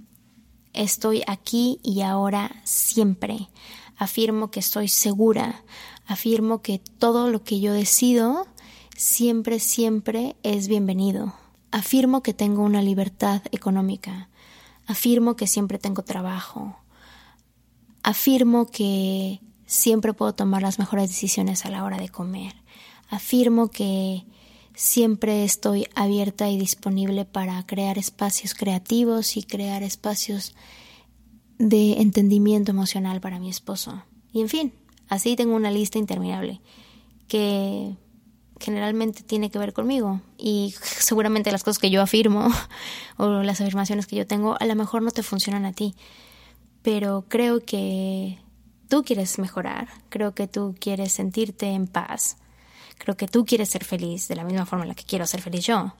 estoy 0.74 1.24
aquí 1.28 1.80
y 1.84 2.02
ahora 2.02 2.62
siempre. 2.64 3.50
Afirmo 3.98 4.50
que 4.50 4.60
estoy 4.60 4.88
segura. 4.88 5.64
Afirmo 6.08 6.62
que 6.62 6.80
todo 6.80 7.30
lo 7.30 7.44
que 7.44 7.60
yo 7.60 7.74
decido 7.74 8.48
siempre, 8.96 9.60
siempre 9.60 10.36
es 10.42 10.68
bienvenido. 10.68 11.41
Afirmo 11.72 12.22
que 12.22 12.34
tengo 12.34 12.64
una 12.64 12.82
libertad 12.82 13.42
económica. 13.52 14.30
Afirmo 14.88 15.36
que 15.36 15.48
siempre 15.48 15.80
tengo 15.80 16.04
trabajo. 16.04 16.78
Afirmo 18.04 18.66
que 18.66 19.40
siempre 19.66 20.14
puedo 20.14 20.34
tomar 20.36 20.62
las 20.62 20.80
mejores 20.80 21.10
decisiones 21.10 21.66
a 21.66 21.70
la 21.70 21.84
hora 21.84 21.98
de 21.98 22.10
comer. 22.10 22.54
Afirmo 23.10 23.70
que 23.70 24.26
siempre 24.76 25.44
estoy 25.44 25.88
abierta 25.96 26.50
y 26.50 26.58
disponible 26.58 27.24
para 27.26 27.66
crear 27.66 27.98
espacios 27.98 28.54
creativos 28.54 29.38
y 29.38 29.44
crear 29.44 29.84
espacios 29.84 30.56
de 31.58 32.02
entendimiento 32.02 32.72
emocional 32.72 33.22
para 33.22 33.40
mi 33.40 33.50
esposo. 33.50 34.04
Y 34.34 34.42
en 34.42 34.50
fin, 34.50 34.74
así 35.08 35.36
tengo 35.36 35.56
una 35.56 35.72
lista 35.72 36.00
interminable. 36.00 36.62
que 37.28 37.96
generalmente 38.62 39.24
tiene 39.24 39.50
que 39.50 39.60
ver 39.60 39.74
conmigo 39.74 40.22
y 40.38 40.74
seguramente 40.82 41.52
las 41.52 41.64
cosas 41.64 41.80
que 41.80 41.90
yo 41.90 42.02
afirmo 42.02 42.50
o 43.18 43.44
las 43.44 43.60
afirmaciones 43.60 44.08
que 44.08 44.16
yo 44.16 44.28
tengo 44.28 44.56
a 44.60 44.66
lo 44.66 44.76
mejor 44.76 45.02
no 45.02 45.12
te 45.12 45.24
funcionan 45.24 45.66
a 45.66 45.74
ti, 45.74 45.96
pero 46.82 47.26
creo 47.28 47.66
que 47.66 48.40
tú 48.88 49.04
quieres 49.04 49.40
mejorar, 49.40 49.88
creo 50.10 50.34
que 50.34 50.48
tú 50.48 50.76
quieres 50.80 51.12
sentirte 51.12 51.68
en 51.68 51.88
paz, 51.88 52.38
creo 52.98 53.18
que 53.18 53.28
tú 53.28 53.46
quieres 53.46 53.70
ser 53.70 53.84
feliz 53.84 54.28
de 54.28 54.36
la 54.36 54.44
misma 54.44 54.66
forma 54.66 54.86
en 54.86 54.90
la 54.90 54.96
que 54.96 55.06
quiero 55.06 55.26
ser 55.26 55.42
feliz 55.42 55.66
yo. 55.66 55.94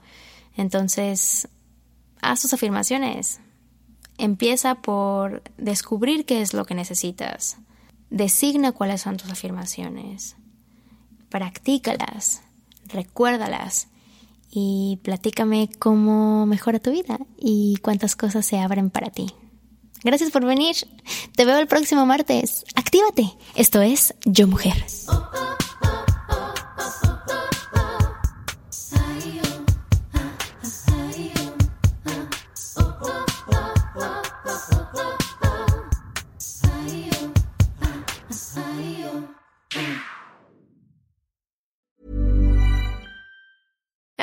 Entonces, 0.56 1.48
haz 2.20 2.42
tus 2.42 2.52
afirmaciones. 2.52 3.40
Empieza 4.18 4.76
por 4.76 5.42
descubrir 5.56 6.26
qué 6.26 6.42
es 6.42 6.54
lo 6.54 6.64
que 6.64 6.74
necesitas. 6.74 7.56
Designa 8.10 8.72
cuáles 8.72 9.00
son 9.00 9.16
tus 9.16 9.30
afirmaciones. 9.30 10.36
Practícalas 11.30 12.42
recuérdalas 12.92 13.88
y 14.50 14.98
platícame 15.02 15.70
cómo 15.78 16.46
mejora 16.46 16.78
tu 16.78 16.90
vida 16.90 17.18
y 17.38 17.76
cuántas 17.82 18.16
cosas 18.16 18.44
se 18.44 18.58
abren 18.58 18.90
para 18.90 19.10
ti. 19.10 19.32
Gracias 20.04 20.30
por 20.30 20.44
venir. 20.44 20.76
Te 21.36 21.44
veo 21.44 21.58
el 21.58 21.68
próximo 21.68 22.04
martes. 22.06 22.64
Actívate. 22.74 23.32
Esto 23.54 23.80
es 23.80 24.14
Yo 24.24 24.46
Mujer. 24.46 24.84